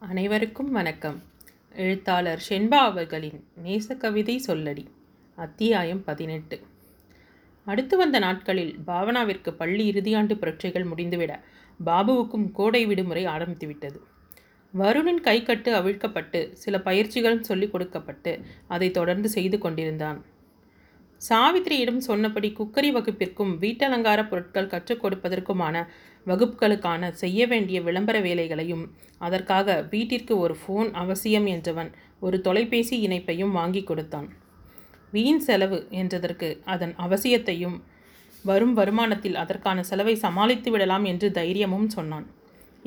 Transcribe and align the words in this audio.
அனைவருக்கும் 0.00 0.70
வணக்கம். 0.70 1.22
எழுத்தாளர் 1.74 2.44
ஷென்பா 2.48 2.74
அவர்களின் 2.74 3.44
நேசக்கவிதை 3.64 4.38
சொல்லடி 4.46 4.86
அத்தியாயம் 5.34 6.04
பதினெட்டு. 6.04 6.60
அடுத்து 7.64 7.96
வந்த 7.96 8.18
நாட்களில் 8.18 8.78
பாவனாவிற்கு 8.86 9.50
பள்ளி 9.50 9.90
இறுதியாண்டு 9.90 10.34
பரீட்சைகள் 10.34 10.84
முடிந்துவிட 10.84 11.40
பாபுவுக்கும் 11.86 12.52
கோடை 12.52 12.86
விடுமுறை 12.86 13.26
ஆரம்பித்துவிட்டது. 13.26 13.96
வருணின் 14.78 15.22
கைக்கட்டு 15.24 15.74
அவிழ்க்கப்பட்டு 15.74 16.52
சில 16.52 16.78
பயிற்சிகளும் 16.78 17.40
சொல்லிக் 17.40 17.72
கொடுக்கப்பட்டு 17.72 18.40
அதை 18.68 18.90
தொடர்ந்து 18.90 19.28
செய்து 19.28 19.58
கொண்டிருந்தான். 19.58 20.24
சாவித்திரியிடம் 21.20 22.02
சொன்னபடி 22.08 22.48
குக்கரி 22.52 22.90
வகுப்பிற்கும் 22.92 23.52
வீட்டலங்கார 23.60 24.20
பொருட்கள் 24.28 24.66
கற்றுக் 24.66 25.02
கொடுப்பதற்குமான 25.02 25.76
வகுப்புகளுக்கான 26.26 27.10
செய்ய 27.12 27.46
வேண்டிய 27.46 27.78
விளம்பர 27.80 28.16
வேலைகளையும் 28.20 28.84
அதற்காக 29.18 29.76
வீட்டிற்கு 29.90 30.34
ஒரு 30.38 30.56
ஃபோன் 30.60 30.90
அவசியம் 30.92 31.46
என்றவன் 31.46 31.90
ஒரு 32.20 32.36
தொலைபேசி 32.40 32.96
இணைப்பையும் 33.08 33.50
வாங்கி 33.50 33.82
கொடுத்தான். 33.82 34.28
வீண் 35.10 35.38
செலவு 35.38 35.78
என்றதற்கு 35.90 36.48
அதன் 36.64 36.94
அவசியத்தையும் 36.98 37.76
வரும் 38.44 38.74
வருமானத்தில் 38.76 39.34
அதற்கான 39.34 39.82
செலவை 39.82 40.14
சமாளித்து 40.14 40.70
விடலாம் 40.70 41.04
என்று 41.04 41.28
தைரியமும் 41.30 41.88
சொன்னான். 41.88 42.26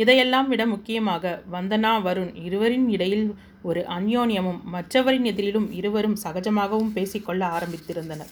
இதையெல்லாம் 0.02 0.50
விட 0.52 0.64
முக்கியமாக 0.73 1.34
வந்தனா 1.55 1.91
வருண் 2.08 2.34
இருவரின் 2.48 2.88
இடையில் 2.96 3.28
ஒரு 3.70 3.82
அந்யோன்யமும் 3.96 4.62
மற்றவரின் 4.74 5.27
எதிரிலும் 5.32 5.68
இருவரும் 5.80 6.18
சகஜமாகவும் 6.24 6.94
பேசிக்கொள்ள 6.98 7.41
ஆரம்பித்திருந்தனர். 7.58 8.32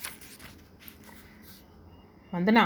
வந்தனா 2.34 2.66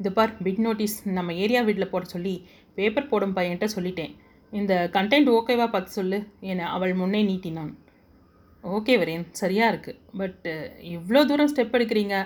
இது 0.00 0.10
பார் 0.18 0.32
பிக் 0.46 0.62
நோட்டீஸ் 0.64 0.96
நம்ம 1.16 1.34
ஏரியா 1.44 1.60
வீட்டில் 1.68 1.92
போட 1.92 2.04
சொல்லி 2.14 2.34
பேப்பர் 2.76 3.10
போடும் 3.10 3.36
பையன்ட்ட 3.38 3.66
சொல்லிட்டேன். 3.76 4.12
இந்த 4.52 4.74
கண்டென்ட் 4.96 5.30
ஓகேவா 5.36 5.66
பார்த்து 5.72 5.92
சொல்லு 5.98 6.18
என 6.50 6.68
அவள் 6.76 6.94
முன்னே 7.00 7.20
நீட்டினான். 7.30 7.72
ஓகே 8.64 8.94
வரேன் 9.02 9.24
சரியாக 9.40 9.72
இருக்குது 9.72 10.00
பட் 10.20 10.46
இவ்வளோ 10.94 11.20
தூரம் 11.28 11.50
ஸ்டெப் 11.52 11.76
எடுக்கிறீங்க? 11.76 12.16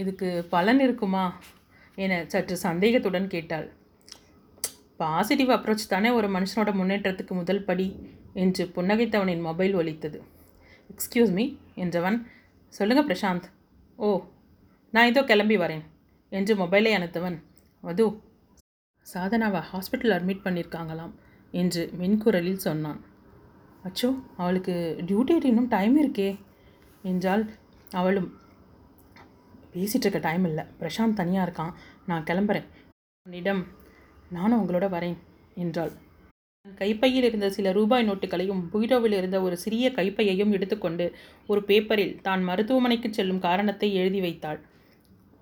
இதுக்கு 0.00 0.28
பலன் 0.54 0.82
இருக்குமா? 0.86 1.24
என 2.04 2.18
சற்று 2.32 2.56
சந்தேகத்துடன் 2.66 3.32
கேட்டாள். 3.34 3.66
பாசிட்டிவ் 5.02 5.50
அப்ரோச் 5.56 5.90
தானே 5.92 6.10
ஒரு 6.18 6.28
மனுஷனோட 6.36 6.70
முன்னேற்றத்துக்கு 6.80 7.34
முதல் 7.40 7.64
படி 7.68 7.86
என்று 8.42 8.62
புன்னகைத்தவனின் 8.76 9.46
மொபைல் 9.48 9.74
ஒலித்தது. 9.80 10.18
எக்ஸ்கியூஸ் 10.90 11.32
மீ 11.38 11.44
என்றவன் 11.84 12.18
சொல்லுங்கள் 12.72 13.08
பிரசாந்த். 13.08 13.46
ஓ 13.96 14.08
நான் 14.94 15.08
இதோ 15.10 15.22
கிளம்பி 15.30 15.56
வரேன் 15.62 15.84
என்று 16.32 16.52
மொபைலை 16.62 16.92
அனுத்தவன் 16.98 17.38
வது 17.82 18.06
சாதனாவை 19.06 19.60
ஹாஸ்பிட்டல் 19.70 20.14
அட்மிட் 20.16 20.44
பண்ணியிருக்காங்களாம் 20.44 21.14
என்று 21.60 21.82
மென்குரலில் 22.00 22.64
சொன்னான். 22.66 23.00
அச்சோ 23.86 24.08
அவளுக்கு 24.40 24.74
டியூட்டி 25.08 25.34
இன்னும் 25.50 25.72
டைம் 25.74 25.96
இருக்கே 26.02 26.30
என்றால் 27.10 27.44
அவளும் 28.00 28.28
பேசிகிட்டு 29.74 30.06
இருக்க 30.06 30.20
டைம் 30.28 30.44
இல்லை 30.50 30.64
பிரசாந்த் 30.80 31.18
தனியாக 31.20 31.46
இருக்கான் 31.46 31.72
நான் 32.10 32.26
கிளம்புறேன். 32.30 32.68
உன்னிடம் 33.26 33.62
நானும் 34.36 34.60
உங்களோட 34.60 34.86
வரேன் 34.94 35.16
என்றாள். 35.54 35.92
தன் 36.66 36.76
கைப்பையில் 36.80 37.26
இருந்த 37.28 37.46
சில 37.50 37.70
ரூபாய் 37.72 38.06
நோட்டுகளையும் 38.08 38.60
புயிடோவில் 38.72 39.16
இருந்த 39.18 39.38
ஒரு 39.42 39.56
சிறிய 39.56 39.86
கைப்பையையும் 39.96 40.52
எடுத்துக்கொண்டு 40.56 41.06
ஒரு 41.46 41.60
பேப்பரில் 41.70 42.14
தான் 42.20 42.42
மருத்துவமனைக்கு 42.42 43.08
செல்லும் 43.10 43.44
காரணத்தை 43.46 43.88
எழுதி 43.94 44.20
வைத்தாள். 44.26 44.60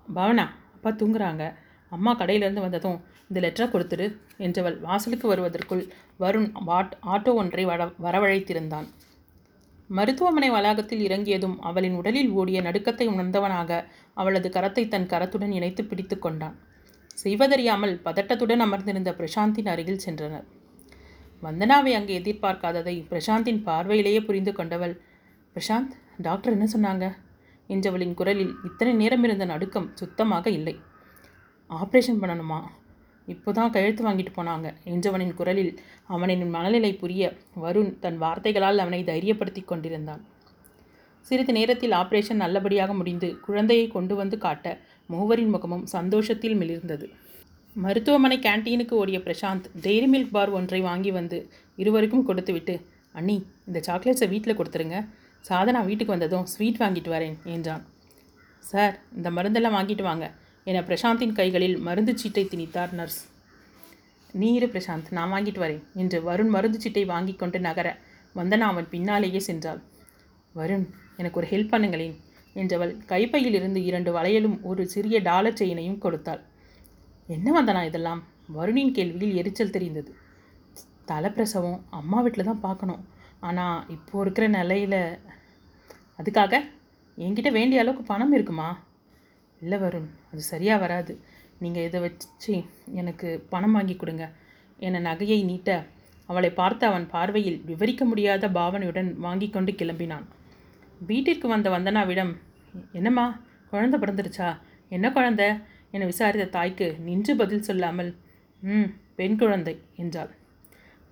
பவனா 0.08 0.46
அப்பா 0.74 0.90
தூங்குறாங்க. 0.92 1.44
அம்மா 1.92 2.12
கடையிலேருந்து 2.14 2.66
வந்ததும் 2.66 2.98
இந்த 3.28 3.40
லெட்டரை 3.40 3.66
கொடுத்துடு 3.70 4.06
என்றவள் 4.38 4.76
வாசலுக்கு 4.78 5.26
வருவதற்குள் 5.28 5.82
வருண் 6.20 6.48
வாட் 6.68 6.94
ஆட்டோ 7.12 7.32
ஒன்றை 7.34 7.64
வர 7.64 7.90
வரவழைத்திருந்தான். 8.06 8.88
மருத்துவமனை 9.90 10.48
வளாகத்தில் 10.54 11.04
இறங்கியதும் 11.06 11.56
அவளின் 11.68 11.96
உடலில் 12.00 12.32
ஓடிய 12.32 12.58
நடுக்கத்தை 12.62 13.06
உணர்ந்தவனாக 13.08 13.80
அவளது 14.16 14.48
கரத்தை 14.48 14.84
தன் 14.88 15.08
கரத்துடன் 15.12 15.54
இணைத்து 15.58 15.84
பிடித்து 15.84 16.18
கொண்டான். 16.18 16.56
செய்வதறியாமல் 17.18 17.94
பதட்டத்துடன் 18.06 18.64
அமர்ந்திருந்த 18.66 19.10
பிரசாந்தின் 19.20 19.70
அருகில் 19.72 20.04
சென்றனர். 20.04 20.46
வந்தனாவை 21.42 21.92
அங்கே 21.98 22.12
எதிர்பார்க்காததை 22.20 22.94
பிரசாந்தின் 23.10 23.60
பார்வையிலேயே 23.66 24.20
புரிந்து 24.28 24.52
கொண்டவள் 24.52 24.94
பிரசாந்த் 25.56 25.94
டாக்டர் 26.26 26.54
என்ன 26.56 26.66
சொன்னாங்க? 26.74 27.06
என்றவளின் 27.68 28.18
குரலில் 28.20 28.52
இத்தனை 28.68 28.92
நேரம் 29.00 29.24
இருந்த 29.26 29.44
நடுக்கம் 29.44 29.88
சுத்தமாக 30.00 30.46
இல்லை. 30.58 30.74
ஆப்ரேஷன் 31.70 32.20
பண்ணணுமா? 32.22 32.60
இப்போ 33.28 33.50
தான் 33.52 33.72
கழுத்து 33.74 34.02
வாங்கிட்டு 34.06 34.32
போனாங்க 34.36 34.68
என்றவனின் 34.92 35.34
குரலில் 35.40 35.72
அவனின் 36.14 36.44
மனநிலை 36.54 36.92
புரிய 37.02 37.24
வருண் 37.64 37.92
தன் 38.04 38.18
வார்த்தைகளால் 38.24 38.82
அவனை 38.84 39.00
தைரியப்படுத்தி 39.10 39.62
கொண்டிருந்தான். 39.64 40.22
சிறிது 41.26 41.52
நேரத்தில் 41.58 41.94
ஆபரேஷன் 42.00 42.42
நல்லபடியாக 42.44 42.92
முடிந்து 43.00 43.28
குழந்தையை 43.46 43.86
கொண்டு 43.88 44.14
வந்து 44.20 44.36
காட்ட 44.38 44.66
மூவரின் 45.12 45.52
முகமும் 45.54 45.86
சந்தோஷத்தில் 45.96 46.56
மிளிர்ந்தது. 46.60 47.06
மருத்துவமனை 47.76 48.36
கேன்டீனுக்கு 48.38 48.94
ஓடிய 49.00 49.18
பிரசாந்த் 49.26 49.66
டெய்ரி 49.84 50.08
மில்க் 50.12 50.34
பார் 50.36 50.52
ஒன்றை 50.58 50.80
வாங்கி 50.88 51.10
வந்து 51.18 51.38
இருவருக்கும் 51.82 52.26
கொடுத்துவிட்டு 52.28 52.74
அண்ணி 53.18 53.36
இந்த 53.68 53.78
சாக்லேட்ஸை 53.86 54.28
வீட்டில் 54.34 54.58
கொடுத்துருங்க. 54.58 54.98
சாதனா 55.44 55.80
வீட்டுக்கு 55.88 56.14
வந்ததும் 56.14 56.46
ஸ்வீட் 56.52 56.80
வாங்கிட்டு 56.82 57.10
வரேன் 57.16 57.36
என்றான். 57.54 57.84
சார் 58.70 58.94
இந்த 59.16 59.28
மருந்தெல்லாம் 59.36 59.76
வாங்கிட்டு 59.78 60.04
வாங்க 60.08 60.26
என 60.70 60.80
பிரசாந்தின் 60.88 61.36
கைகளில் 61.38 61.76
மருந்து 61.86 62.12
சீட்டை 62.20 62.44
திணித்தார் 62.52 62.92
நர்ஸ். 62.98 63.20
நீ 64.40 64.48
இரு 64.58 64.66
பிரசாந்த் 64.74 65.08
நான் 65.16 65.32
வாங்கிட்டு 65.34 65.60
வரேன் 65.64 65.82
என்று 66.02 66.18
வருண் 66.28 66.52
மருந்து 66.56 66.80
சீட்டை 66.80 67.04
வாங்கி 67.12 67.34
கொண்டு 67.42 67.60
நகர 67.68 67.88
வந்தனா 68.34 68.66
அவன் 68.72 68.90
பின்னாலேயே 68.90 69.40
சென்றாள். 69.46 69.80
வருண் 70.58 70.86
எனக்கு 71.20 71.40
ஒரு 71.40 71.48
ஹெல்ப் 71.52 71.72
பண்ணுங்களேன் 71.72 72.16
என்றவள் 72.56 72.92
கைப்பையில் 73.12 73.56
இருந்து 73.58 73.80
இரண்டு 73.84 74.10
வளையலும் 74.16 74.56
ஒரு 74.62 74.82
சிறிய 74.86 75.16
டாலர் 75.28 75.58
செயினையும் 75.60 76.02
கொடுத்தாள். 76.04 76.42
என்ன 77.28 77.48
வந்தனா 77.56 77.82
இதெல்லாம்? 77.88 78.22
வருணின் 78.56 78.94
கேள்வியில் 78.96 79.38
எரிச்சல் 79.40 79.74
தெரிந்தது. 79.76 80.10
தலைப்பிரசவம். 81.10 81.80
அம்மா 81.98 82.18
வீட்டில் 82.20 82.48
தான் 82.50 82.64
பார்க்கணும் 82.66 83.02
ஆனால் 83.48 83.84
இப்போ 83.96 84.20
இருக்கிற 84.20 84.46
நிலையில் 84.48 85.00
அதுக்காக 86.20 86.54
என்கிட்ட 87.18 87.50
வேண்டிய 87.58 87.82
அளவுக்கு 87.82 88.04
பணம் 88.12 88.34
இருக்குமா? 88.36 88.68
இல்லை 89.60 89.78
வருண். 89.78 90.08
அது 90.32 90.42
சரியாக 90.52 90.82
வராது. 90.84 91.12
நீங்கள் 91.62 91.86
இதை 91.88 91.98
வச்சு 92.00 92.54
எனக்கு 93.00 93.28
பணம் 93.54 93.74
வாங்கி 93.76 93.96
கொடுங்க. 93.96 94.26
என 94.78 95.00
நகையை 95.08 95.40
நீட்ட 95.44 95.70
அவளை 96.28 96.50
பார்த்து 96.50 96.84
அவன் 96.86 97.06
பார்வையில் 97.14 97.58
விவரிக்க 97.70 98.04
முடியாத 98.04 98.48
பாவனையுடன் 98.58 99.08
வாங்கி 99.26 99.48
கொண்டு 99.50 99.72
கிளம்பினான். 99.72 100.26
வீட்டிற்கு 101.06 101.48
வந்த 101.48 101.68
வந்தனாவிடம் 101.70 102.32
என்னம்மா 102.92 103.40
குழந்த 103.72 103.94
பிறந்துருச்சா? 103.98 104.58
என்ன 104.88 105.08
குழந்த? 105.08 105.62
என 105.90 106.04
விசாரித்த 106.04 106.46
தாய்க்கு 106.46 106.96
நின்று 106.98 107.36
பதில் 107.36 107.62
சொல்லாமல் 107.62 108.16
ம் 108.60 108.90
பெண் 109.14 109.38
குழந்தை 109.38 109.80
என்றாள். 109.96 110.30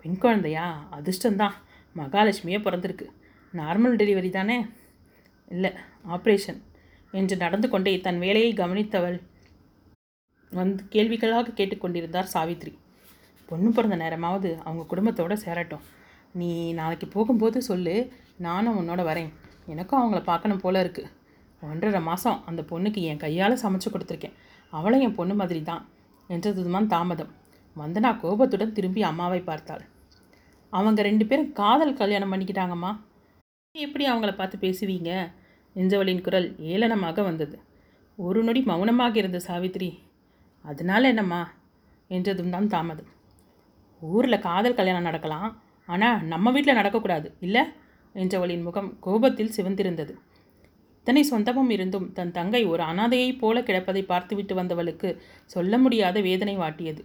பெண் 0.02 0.18
குழந்தையா? 0.18 0.88
அதிர்ஷ்டந்தான் 0.92 1.56
மகாலட்சுமியே 1.96 2.58
பிறந்திருக்கு. 2.58 3.06
நார்மல் 3.52 3.96
டெலிவரி 4.00 4.30
தானே? 4.30 4.66
இல்லை 5.48 5.72
ஆப்ரேஷன் 6.08 6.60
என்று 7.10 7.36
நடந்து 7.36 7.68
கொண்டே 7.68 8.00
தன் 8.00 8.18
வேலையை 8.18 8.52
கவனித்தவள் 8.52 9.20
வந்து 10.50 10.84
கேள்விகளாக 10.90 11.54
கேட்டுக்கொண்டிருந்தார் 11.54 12.32
சாவித்ரி. 12.34 12.74
பொண்ணு 13.46 13.70
பிறந்த 13.70 13.96
நேரமாவது 13.96 14.58
அவங்க 14.64 14.84
குடும்பத்தோடு 14.84 15.38
சேரட்டும். 15.38 15.84
நீ 16.32 16.72
நாளைக்கு 16.72 17.06
போகும்போது 17.08 17.62
சொல்லு. 17.62 18.12
நானும் 18.38 18.78
உன்னோட 18.78 19.02
வரேன். 19.10 19.32
எனக்கும் 19.72 20.00
அவங்கள 20.00 20.20
பார்க்கணும் 20.22 20.62
போல 20.64 20.82
இருக்குது 20.84 21.12
ஒன்றரை 21.62 22.00
மாதம் 22.00 22.40
அந்த 22.48 22.60
பொண்ணுக்கு 22.70 23.00
என் 23.10 23.22
கையால் 23.22 23.62
சமைச்சு 23.62 23.88
கொடுத்துருக்கேன். 23.92 24.36
அவளும் 24.72 25.04
என் 25.06 25.14
பொண்ணு 25.14 25.34
மாதிரி 25.34 25.60
தான். 25.62 25.82
என்றதுதான் 26.30 26.90
தாமதம். 26.94 27.32
வந்தனா 27.76 28.10
கோபத்துடன் 28.20 28.74
திரும்பி 28.76 29.02
அம்மாவை 29.02 29.40
பார்த்தாள். 29.40 29.84
அவங்க 30.72 31.02
ரெண்டு 31.02 31.24
பேரும் 31.26 31.52
காதல் 31.52 31.98
கல்யாணம் 32.00 32.32
பண்ணிக்கிட்டாங்கம்மா. 32.32 32.90
எப்படி 33.74 34.04
அவங்கள 34.10 34.32
பார்த்து 34.36 34.56
பேசுவீங்க? 34.64 35.10
நெஞ்சவளின் 35.76 36.24
குரல் 36.26 36.48
ஏளனமாக 36.72 37.22
வந்தது. 37.22 37.56
ஒரு 38.18 38.40
நொடி 38.44 38.60
மௌனமாக 38.62 39.16
இருந்த 39.16 39.40
சாவித்ரி 39.48 39.90
அதனால 40.64 41.08
என்னம்மா? 41.08 41.42
என்றதும் 42.10 42.50
தான் 42.50 42.66
தாமதம். 42.66 43.10
ஊரில் 44.02 44.44
காதல் 44.48 44.78
கல்யாணம் 44.78 45.08
நடக்கலாம். 45.08 45.50
ஆனால் 45.88 46.24
நம்ம 46.24 46.50
வீட்டில் 46.50 46.78
நடக்கக்கூடாது. 46.78 47.28
இல்லை? 47.40 47.62
என்றவளின் 48.14 48.62
முகம் 48.62 48.98
கோபத்தில் 49.00 49.52
சிவந்திருந்தது. 49.56 50.14
இத்தனை 50.98 51.22
சொந்தமும் 51.22 51.70
இருந்தும் 51.70 52.12
தன் 52.12 52.32
தங்கை 52.32 52.66
ஒரு 52.66 52.82
அனாதையைப் 52.82 53.38
போல 53.38 53.60
கிடப்பதை 53.60 54.04
பார்த்துவிட்டு 54.04 54.54
வந்தவளுக்கு 54.54 55.16
சொல்ல 55.44 55.78
முடியாத 55.78 56.20
வேதனை 56.20 56.58
வாட்டியது. 56.58 57.04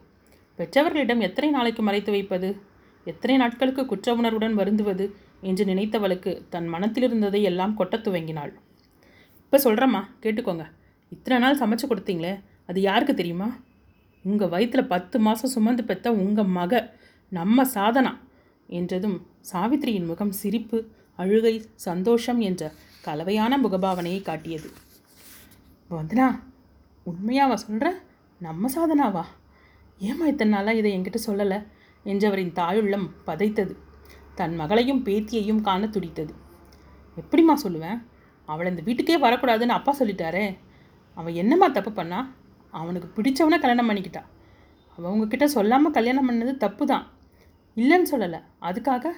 பெற்றவர்களிடம் 0.56 1.20
எத்தனை 1.20 1.50
நாளைக்கு 1.50 1.84
மறைத்து 1.84 2.12
வைப்பது? 2.12 2.58
எத்தனை 3.06 3.38
நாட்களுக்கு 3.38 3.86
குற்ற 3.86 4.16
உணர்வுடன் 4.16 4.58
வருந்துவது? 4.58 5.14
என்று 5.42 5.66
நினைத்தவளுக்கு 5.66 6.42
தன் 6.50 6.74
மனத்திலிருந்ததை 6.74 7.42
எல்லாம் 7.42 7.76
கொட்டத் 7.76 8.08
துவங்கினாள். 8.08 8.54
இப்போ 9.44 9.58
சொல்கிறேம்மா 9.58 10.04
கேட்டுக்கோங்க. 10.22 10.66
இத்தனை 11.10 11.40
நாள் 11.40 11.58
சமைச்சு 11.58 11.82
கொடுத்தீங்களே 11.90 12.44
அது 12.66 12.82
யாருக்கு 12.82 13.14
தெரியுமா? 13.14 13.60
உங்கள் 14.24 14.48
வயிற்றில் 14.48 14.88
பத்து 14.88 15.20
மாதம் 15.20 15.50
சுமந்து 15.50 15.84
பெற்ற 15.84 16.12
உங்கள் 16.12 16.46
மக 16.46 16.96
நம்ம 17.30 17.64
சாதனா 17.64 18.18
என்றதும் 18.68 19.28
சாவித்திரியின் 19.52 20.06
முகம் 20.06 20.32
சிரிப்பு 20.32 20.78
அழுகை 21.16 21.62
சந்தோஷம் 21.76 22.40
என்ற 22.40 22.72
கலவையான 23.02 23.58
முகபாவனையை 23.58 24.22
காட்டியது. 24.22 24.70
வந்தனா 25.90 26.28
உண்மையாவா 27.06 27.54
சொல்கிற 27.54 28.02
நம்ம 28.40 28.70
சாதனாவா 28.76 29.24
ஏம்மா 30.00 30.26
இத்தனை 30.26 30.54
நாளாக 30.54 30.78
இதை 30.78 30.92
என்கிட்ட 30.98 31.20
சொல்லலை? 31.26 31.68
என்றவரின் 32.06 32.52
தாயுள்ளம் 32.52 33.10
பதைத்தது. 33.28 33.76
தன் 34.36 34.56
மகளையும் 34.56 35.06
பேத்தியையும் 35.06 35.62
காண 35.62 35.88
துடித்தது. 35.88 36.34
எப்படிம்மா 37.22 37.56
சொல்லுவேன்? 37.64 38.00
அவளை 38.46 38.72
இந்த 38.72 38.82
வீட்டுக்கே 38.82 39.18
வரக்கூடாதுன்னு 39.18 39.78
அப்பா 39.80 39.96
சொல்லிட்டாரே. 40.00 40.58
அவன் 41.14 41.34
என்னம்மா 41.34 41.68
தப்பு 41.68 41.92
பண்ணா? 41.92 42.32
அவனுக்கு 42.72 43.22
பிடிச்சவனை 43.22 43.60
கல்யாணம் 43.60 43.90
பண்ணிக்கிட்டா. 43.90 44.24
அவன் 44.98 45.12
உங்ககிட்ட 45.12 45.48
சொல்லாமல் 45.48 45.92
கல்யாணம் 45.92 46.30
பண்ணது 46.32 46.58
தப்பு 46.58 46.86
தான் 46.86 47.06
இல்லைன்னு 47.76 48.12
சொல்லலை. 48.12 48.42
அதுக்காக 48.62 49.14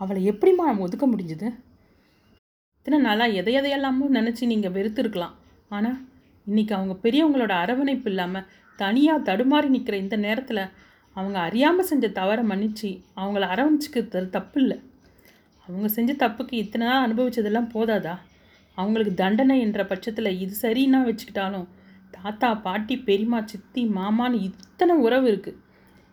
அவளை 0.00 0.20
எப்படிம்மா 0.30 0.64
நம்ம 0.68 0.84
ஒதுக்க 0.86 1.06
முடிஞ்சுது? 1.12 1.48
இத்தனை 2.78 2.98
நாளாக 3.06 3.36
எதை 3.40 3.52
எதையெல்லாமோ 3.60 4.06
நினச்சி 4.16 4.44
நீங்கள் 4.52 4.74
வெறுத்துருக்கலாம். 4.76 5.34
ஆனால் 5.70 5.98
இன்றைக்கி 6.46 6.72
அவங்க 6.78 6.94
பெரியவங்களோட 7.04 7.52
அரவணைப்பு 7.64 8.08
இல்லாமல் 8.12 8.48
தனியாக 8.78 9.24
தடுமாறி 9.28 9.68
நிற்கிற 9.74 9.96
இந்த 10.04 10.16
நேரத்தில் 10.26 10.62
அவங்க 11.16 11.38
அறியாமல் 11.48 11.88
செஞ்ச 11.90 12.06
தவறை 12.18 12.42
மன்னிச்சு 12.50 12.90
அவங்கள 13.20 13.46
அரவணைச்சிக்கிறது 13.54 14.28
தப்பு 14.36 14.58
இல்லை 14.62 14.78
அவங்க 15.68 15.88
செஞ்ச 15.96 16.12
தப்புக்கு 16.22 16.54
இத்தனை 16.62 16.84
நாள் 16.86 17.04
அனுபவித்ததெல்லாம் 17.06 17.72
போதாதா? 17.74 18.14
அவங்களுக்கு 18.78 19.12
தண்டனை 19.22 19.56
என்ற 19.66 19.80
பட்சத்தில் 19.90 20.38
இது 20.44 20.54
சரின்னா 20.62 21.00
வச்சுக்கிட்டாலும் 21.08 21.68
தாத்தா 22.16 22.48
பாட்டி 22.66 22.94
பெரியம்மா 23.08 23.40
சித்தி 23.52 23.82
மாமான்னு 23.98 24.38
இத்தனை 24.48 24.94
உறவு 25.06 25.26
இருக்குது 25.32 25.60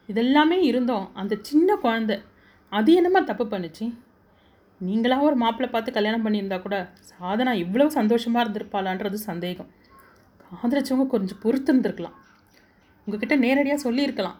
இதெல்லாமே 0.10 0.58
இருந்தோம். 0.70 1.08
அந்த 1.22 1.34
சின்ன 1.50 1.76
குழந்தை 1.84 2.16
அது 2.72 2.92
என்னம்மா 3.00 3.22
தப்பு 3.30 3.46
பண்ணுச்சு? 3.54 3.86
நீங்களாக 4.82 5.28
ஒரு 5.30 5.36
மாப்பிள்ளை 5.42 5.70
பார்த்து 5.72 5.96
கல்யாணம் 5.98 6.24
பண்ணியிருந்தா 6.26 6.58
கூட 6.62 6.78
சாதனா 7.10 7.52
இவ்வளோ 7.64 7.88
சந்தோஷமாக 7.98 8.44
இருந்திருப்பாளான்றது 8.44 9.18
சந்தேகம். 9.30 9.70
காதலிச்சவங்க 10.46 11.08
கொஞ்சம் 11.16 11.42
பொறுத்து 11.44 11.70
இருந்திருக்கலாம் 11.72 12.18
உங்ககிட்ட 13.08 13.36
நேரடியாக 13.44 13.80
சொல்லியிருக்கலாம். 13.86 14.40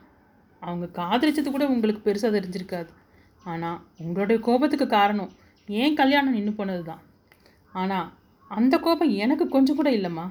அவங்க 0.62 0.88
காதலிச்சது 1.00 1.50
கூட 1.54 1.66
உங்களுக்கு 1.74 2.02
பெருசாக 2.08 2.32
தெரிஞ்சிருக்காது. 2.38 2.92
ஆனால் 3.52 3.78
உங்களுடைய 4.04 4.38
கோபத்துக்கு 4.48 4.88
காரணம் 4.98 5.32
ஏன் 5.70 5.98
கல்யாணம் 6.02 6.36
நின்று 6.38 6.54
போனது 6.60 6.84
தான் 6.90 7.04
ஆனால் 7.76 8.08
அந்த 8.52 8.76
கோபம் 8.86 9.14
எனக்கு 9.26 9.46
கொஞ்சம் 9.56 9.80
கூட 9.80 9.90
இல்லைம்மா. 9.98 10.26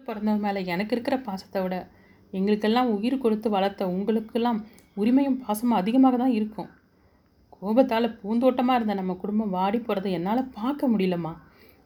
பிறந்தவங்க 0.00 0.44
மேலே 0.46 0.60
எனக்கு 0.74 0.94
இருக்கிற 0.96 1.16
பாசத்தை 1.28 1.60
விட 1.64 1.76
எங்களுக்கெல்லாம் 2.32 2.92
உயிர் 2.96 3.22
கொடுத்து 3.24 3.48
வளர்த்த 3.56 3.88
உங்களுக்கெல்லாம் 3.94 4.60
உரிமையும் 5.00 5.40
பாசமும் 5.44 5.80
அதிகமாக 5.80 6.16
தான் 6.22 6.36
இருக்கும். 6.38 6.70
கோபத்தால் 7.62 8.16
பூந்தோட்டமாக 8.20 8.78
இருந்த 8.78 8.94
நம்ம 9.00 9.14
குடும்பம் 9.14 9.54
வாடி 9.56 9.78
போகிறத 9.78 10.08
என்னால் 10.18 10.50
பார்க்க 10.58 10.88
முடியலம்மா 10.88 11.32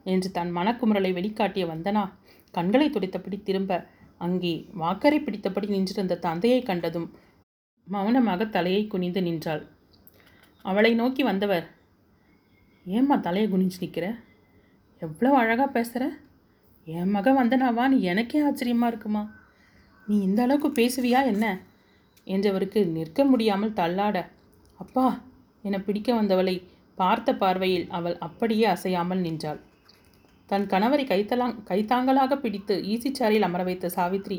என்று 0.05 0.29
தன் 0.31 0.51
மனக்குமுறலை 0.57 1.11
வெளிக்காட்டிய 1.17 1.63
வந்தனா. 1.71 2.03
கண்களை 2.53 2.87
துடைத்தபடி 2.89 3.37
திரும்ப 3.43 3.79
அங்கே 4.21 4.53
வாக்கரை 4.81 5.17
பிடித்தபடி 5.21 5.67
நின்றிருந்த 5.73 6.19
தந்தையை 6.25 6.59
கண்டதும் 6.63 7.07
மௌனமாக 7.87 8.45
தலையை 8.55 8.83
குனிந்து 8.87 9.21
நின்றாள். 9.21 9.63
அவளை 10.65 10.91
நோக்கி 11.01 11.23
வந்தவர் 11.23 11.65
ஏம்மா 12.85 13.15
தலையை 13.17 13.47
குனிஞ்சு 13.49 13.79
நிற்கிற 13.81 14.05
எவ்வளோ 15.01 15.31
அழகாக 15.41 15.69
பேசுகிற 15.71 16.03
என் 16.87 17.13
மகன் 17.15 17.37
வந்தனாவான்னு 17.39 17.97
எனக்கே 18.11 18.39
ஆச்சரியமாக 18.47 18.91
இருக்குமா? 18.91 19.23
நீ 20.07 20.15
இந்த 20.27 20.39
அளவுக்கு 20.45 20.69
பேசுவியா 20.79 21.19
என்ன? 21.31 21.45
என்றவருக்கு 22.27 22.79
நிற்க 22.97 23.23
முடியாமல் 23.31 23.77
தள்ளாட 23.79 24.17
அப்பா 24.79 25.05
என 25.67 25.77
பிடிக்க 25.85 26.09
வந்தவளை 26.13 26.55
பார்த்த 26.99 27.29
பார்வையில் 27.41 27.87
அவள் 27.97 28.17
அப்படியே 28.25 28.65
அசையாமல் 28.73 29.23
நின்றாள். 29.25 29.59
தன் 30.49 30.65
கணவரை 30.73 31.03
கைத்தலாங் 31.11 31.55
கைத்தாங்கலாக 31.69 32.33
பிடித்து 32.43 32.75
ஈசிச்சாரில் 32.91 33.45
அமர 33.47 33.61
வைத்த 33.69 33.89
சாவித்ரி 33.95 34.37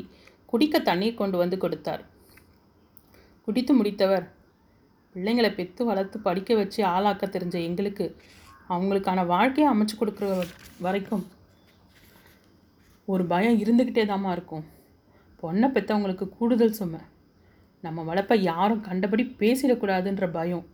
குடிக்க 0.51 0.79
தண்ணீர் 0.89 1.19
கொண்டு 1.21 1.37
வந்து 1.37 1.57
கொடுத்தார். 1.63 2.03
குடித்து 3.45 3.73
முடித்தவர் 3.79 4.25
பிள்ளைங்களை 5.15 5.49
பெற்று 5.55 5.83
வளர்த்து 5.85 6.17
படிக்க 6.27 6.55
வச்சு 6.55 6.79
ஆளாக்க 6.93 7.25
தெரிஞ்ச 7.35 7.55
எங்களுக்கு 7.69 8.05
அவங்களுக்கான 8.69 9.25
வாழ்க்கையை 9.33 9.67
அமைச்சு 9.73 9.95
கொடுக்குற 9.99 10.29
வரைக்கும் 10.85 11.25
ஒரு 13.07 13.23
பயம் 13.33 13.59
இருந்துக்கிட்டே 13.63 14.03
தாம்மா 14.11 14.31
இருக்கும். 14.37 14.65
பொண்ணை 15.41 15.67
பெற்றவங்களுக்கு 15.75 16.25
கூடுதல் 16.37 16.77
சுமை. 16.79 17.01
நம்ம 17.83 18.03
வளர்ப்பை 18.09 18.37
யாரும் 18.49 18.85
கண்டபடி 18.87 19.23
பேசிடக்கூடாதுன்ற 19.41 20.25
பயம் 20.37 20.65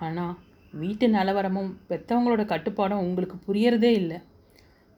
ஆனால் 0.00 0.34
வீட்டு 0.72 1.06
நிலவரமும் 1.08 1.70
பெற்றவங்களோட 1.88 2.42
கட்டுப்பாடும் 2.44 2.98
உங்களுக்கு 2.98 3.36
புரியறதே 3.46 3.90
இல்லை. 3.92 4.18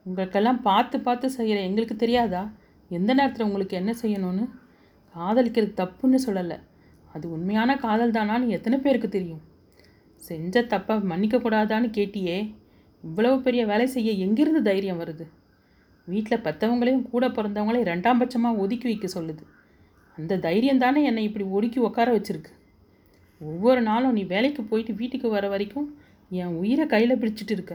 உங்களுக்கெல்லாம் 0.05 0.61
பார்த்து 0.61 0.97
பார்த்து 0.99 1.27
செய்கிற 1.29 1.59
எங்களுக்கு 1.59 1.95
தெரியாதா? 1.95 2.43
எந்த 2.89 3.11
நேரத்தில் 3.13 3.45
உங்களுக்கு 3.45 3.75
என்ன 3.77 3.91
செய்யணும்னு? 4.01 4.45
காதலிக்கிறது 5.15 5.73
தப்புன்னு 5.81 6.19
சொல்லலை. 6.27 6.57
அது 7.13 7.25
உண்மையான 7.31 7.77
காதல் 7.77 8.11
தானான்னு 8.11 8.47
எத்தனை 8.47 8.77
பேருக்கு 8.79 9.09
தெரியும்? 9.09 9.41
செஞ்ச 10.21 10.61
தப்பை 10.61 10.95
மன்னிக்கக்கூடாதான்னு 11.11 11.89
கேட்டியே. 11.97 12.37
இவ்வளவு 13.03 13.37
பெரிய 13.41 13.65
வேலை 13.65 13.87
செய்ய 13.87 14.11
எங்கிருந்து 14.25 14.61
தைரியம் 14.61 15.01
வருது? 15.03 15.25
வீட்டில் 16.07 16.43
பெற்றவங்களையும் 16.43 17.05
கூட 17.09 17.25
பிறந்தவங்களையும் 17.27 17.89
ரெண்டாம் 17.91 18.19
பட்சமாக 18.21 18.57
ஒதுக்கி 18.57 18.87
வைக்க 18.87 19.07
சொல்லுது. 19.19 19.43
அந்த 20.17 20.37
தைரியம் 20.37 20.77
தானே 20.77 21.03
என்னை 21.03 21.23
இப்படி 21.23 21.45
ஒடுக்கி 21.45 21.79
உட்கார 21.79 22.09
வச்சுருக்கு? 22.17 22.53
ஒவ்வொரு 23.49 23.81
நாளும் 23.81 24.15
நீ 24.17 24.23
வேலைக்கு 24.33 24.61
போயிட்டு 24.63 24.93
வீட்டுக்கு 24.99 25.27
வர 25.29 25.45
வரைக்கும் 25.53 25.87
என் 26.31 26.57
உயிரை 26.61 26.85
கையில் 26.85 27.19
பிடிச்சிட்டு 27.21 27.53
இருக்க. 27.55 27.73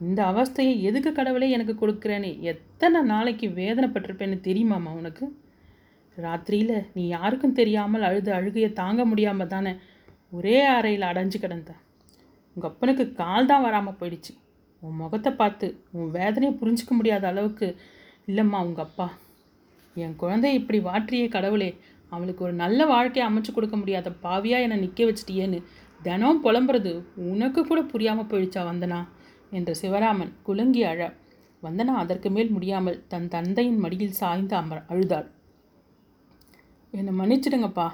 இந்த 0.00 0.20
அவஸ்தையை 0.30 0.72
எதுக்கு 0.88 1.10
கடவுளே 1.12 1.48
எனக்கு 1.56 1.74
கொடுக்குறேன்னு 1.82 2.30
எத்தனை 2.52 3.00
நாளைக்கு 3.12 3.46
வேதனைப்பட்டிருப்பேன்னு 3.60 4.38
தெரியுமாம்மா 4.48 4.92
உனக்கு? 5.00 5.26
ராத்திரியில் 6.16 6.76
நீ 6.94 7.02
யாருக்கும் 7.16 7.58
தெரியாமல் 7.60 8.06
அழுது 8.08 8.30
அழுகையை 8.32 8.70
தாங்க 8.72 9.02
முடியாமல் 9.04 9.52
தானே 9.54 9.72
ஒரே 10.32 10.58
அறையில் 10.76 11.08
அடைஞ்சு 11.10 11.38
கிடந்த. 11.38 11.70
உங்கள் 12.56 12.70
அப்பனுக்கு 12.70 13.04
கால் 13.22 13.50
தான் 13.50 13.64
வராமல் 13.66 13.98
போயிடுச்சு. 14.00 14.32
உன் 14.82 15.00
முகத்தை 15.02 15.30
பார்த்து 15.32 15.66
உன் 15.96 16.10
வேதனையை 16.10 16.52
புரிஞ்சிக்க 16.60 16.92
முடியாத 16.94 17.26
அளவுக்கு 17.32 17.66
இல்லைம்மா 18.28 18.58
உங்கள் 18.66 18.86
அப்பா 18.86 19.06
என் 19.96 20.16
குழந்தை 20.16 20.50
இப்படி 20.54 20.78
வாற்றிய 20.88 21.26
கடவுளே 21.28 21.70
அவளுக்கு 22.16 22.42
ஒரு 22.46 22.54
நல்ல 22.62 22.80
வாழ்க்கையை 22.86 23.24
அமைச்சு 23.28 23.50
கொடுக்க 23.52 23.76
முடியாத 23.76 24.10
பாவியாக 24.24 24.66
என்னை 24.66 24.78
நிற்க 24.84 25.02
வச்சிட்டியேன்னு 25.04 25.58
தினம் 26.00 26.42
புலம்புறது 26.44 26.92
உனக்கு 27.30 27.60
கூட 27.64 27.80
புரியாமல் 27.92 28.28
போயிடுச்சா 28.30 28.62
வந்தனா? 28.70 29.00
என்று 29.50 29.72
சிவராமன் 29.82 30.32
குலுங்கி 30.42 30.82
அழ. 30.84 31.00
வந்தனா 31.62 31.92
அதற்கு 32.02 32.28
மேல் 32.30 32.50
முடியாமல் 32.50 32.98
தன் 33.08 33.28
தந்தையின் 33.28 33.78
மடியில் 33.84 34.18
சாய்ந்து 34.20 34.54
அமர் 34.56 34.82
அழுதாள். 34.92 35.28
என்னை 36.94 37.12
மன்னிச்சிடுங்கப்பா. 37.20 37.86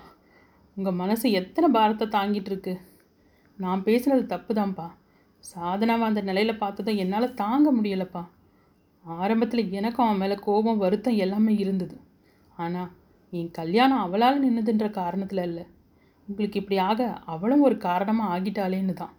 உங்கள் 0.77 0.99
மனசு 1.03 1.27
எத்தனை 1.41 1.69
பாரத்தை 1.71 2.07
தாங்கிட்டு 2.09 2.51
இருக்கு 2.51 2.75
நான் 3.59 3.85
பேசுனது 3.87 4.25
தப்பு 4.27 4.53
தான்ப்பா 4.55 4.87
சாதனாவை 5.45 6.05
அந்த 6.09 6.21
நிலையில் 6.29 6.61
பார்த்ததும் 6.63 7.01
என்னால் 7.05 7.35
தாங்க 7.35 7.69
முடியலப்பா. 7.73 8.23
ஆரம்பத்தில் 9.05 9.71
எனக்கும் 9.79 10.07
அவன் 10.07 10.21
மேலே 10.23 10.37
கோபம் 10.47 10.83
வருத்தம் 10.85 11.21
எல்லாமே 11.25 11.53
இருந்தது. 11.55 11.97
ஆனால் 12.57 12.91
என் 13.33 13.53
கல்யாணம் 13.59 14.03
அவளால் 14.05 14.43
நின்றுதுன்ற 14.45 14.87
காரணத்தில் 15.01 15.47
இல்லை. 15.49 15.65
உங்களுக்கு 16.29 16.61
இப்படி 16.63 16.79
ஆக 16.89 17.03
அவளும் 17.35 17.65
ஒரு 17.67 17.77
காரணமாக 17.87 18.33
ஆகிட்டாளேன்னு 18.35 18.95
தான். 19.03 19.15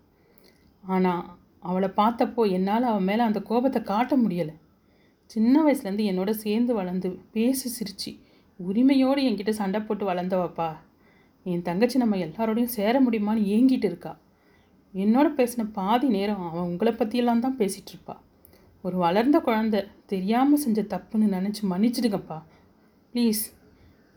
ஆனால் 0.84 1.24
அவளை 1.70 1.90
பார்த்தப்போ 2.00 2.42
என்னால் 2.58 2.90
அவன் 2.92 3.08
மேலே 3.10 3.24
அந்த 3.28 3.40
கோபத்தை 3.50 3.80
காட்ட 3.84 4.14
முடியலை. 4.18 4.56
சின்ன 5.34 5.56
வயசுலேருந்து 5.66 6.10
என்னோட 6.12 6.32
சேர்ந்து 6.44 6.72
வளர்ந்து 6.80 7.10
பேசி 7.36 7.68
சிரிச்சு 7.78 8.12
உரிமையோடு 8.60 9.22
என்கிட்ட 9.28 9.54
சண்டை 9.62 9.80
போட்டு 9.82 10.06
வளர்ந்தவப்பா. 10.12 10.70
என் 11.46 11.66
தங்கச்சி 11.70 11.98
நம்ம 12.04 12.20
எல்லாரோடையும் 12.26 12.76
சேர 12.78 13.02
முடியுமான்னு 13.06 13.48
ஏங்கிட்டு 13.56 13.88
இருக்கா. 13.92 14.14
என்னோட 14.94 15.28
பேசின 15.40 15.64
பாதி 15.80 16.08
நேரம் 16.18 16.44
அவன் 16.50 16.68
உங்களை 16.70 16.94
பற்றியெல்லாம் 16.94 17.44
தான் 17.46 17.60
பேசிகிட்டு 17.62 17.92
இருப்பா. 17.94 18.16
ஒரு 18.84 18.98
வளர்ந்த 18.98 19.38
குழந்த 19.40 19.78
தெரியாமல் 20.12 20.64
செஞ்ச 20.64 20.82
தப்புன்னு 20.94 21.28
நினச்சி 21.38 21.62
மன்னிச்சிடுங்கப்பா. 21.74 22.38
ப்ளீஸ். 23.14 23.44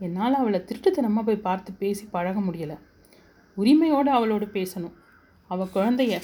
என்னால் 0.05 0.39
அவளை 0.39 0.59
திருட்டுத்தனமாக 0.69 1.23
போய் 1.27 1.45
பார்த்து 1.47 1.69
பேசி 1.81 2.03
பழக 2.15 2.39
முடியலை. 2.39 2.77
உரிமையோடு 3.57 4.09
அவளோடு 4.17 4.47
பேசணும். 4.57 4.95
அவள் 5.49 5.73
குழந்தைய 5.75 6.15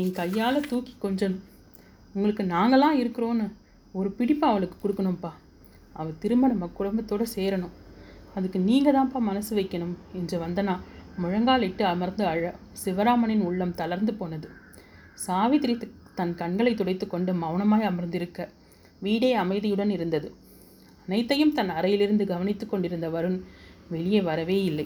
என் 0.00 0.12
கையால் 0.12 0.66
தூக்கி 0.70 0.94
கொஞ்சம் 0.98 1.36
உங்களுக்கு 2.14 2.44
நாங்களாம் 2.54 2.98
இருக்கிறோன்னு 3.02 3.46
ஒரு 3.98 4.08
பிடிப்பை 4.18 4.46
அவளுக்கு 4.48 4.76
கொடுக்கணும்ப்பா 4.82 5.32
அவள் 5.92 6.20
திரும்ப 6.22 6.48
நம்ம 6.48 6.66
குடும்பத்தோடு 6.78 7.24
சேரணும். 7.36 7.74
அதுக்கு 8.36 8.58
நீங்கள் 8.68 8.96
தான்ப்பா 8.96 9.20
மனசு 9.28 9.52
வைக்கணும் 9.58 9.94
என்று 10.18 10.36
வந்தனா 10.44 10.74
முழங்காலிட்டு 11.22 11.84
அமர்ந்து 11.92 12.24
அழ 12.32 12.42
சிவராமனின் 12.84 13.44
உள்ளம் 13.48 13.74
தளர்ந்து 13.74 14.12
போனது. 14.14 14.48
சாவித்திரி 15.26 15.74
தன் 16.18 16.34
கண்களை 16.40 16.72
துடைத்து 16.74 17.06
கொண்டு 17.06 17.32
மௌனமாய் 17.32 17.88
அமர்ந்திருக்க 17.90 18.48
வீடே 19.06 19.30
அமைதியுடன் 19.42 19.92
இருந்தது. 19.96 20.28
அனைத்தையும் 21.08 21.52
தன் 21.52 21.68
அறையிலிருந்து 21.68 22.24
கவனித்துக் 22.26 22.70
கொண்டிருந்த 22.70 23.06
வருண் 23.08 23.36
வெளியே 23.88 24.20
வரவே 24.20 24.64
இல்லை. 24.64 24.84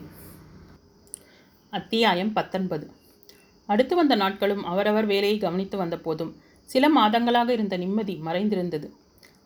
அத்தியாயம் 1.71 2.33
பத்தொன்பது. 2.33 2.91
அடுத்து 3.69 3.95
வந்த 3.97 4.14
நாட்களும் 4.14 4.64
அவரவர் 4.64 5.07
வேலையை 5.07 5.38
கவனித்து 5.38 5.76
வந்த 5.76 5.99
போதும் 5.99 6.31
சில 6.64 6.91
மாதங்களாக 6.91 7.49
இருந்த 7.49 7.76
நிம்மதி 7.76 8.14
மறைந்திருந்தது. 8.25 8.91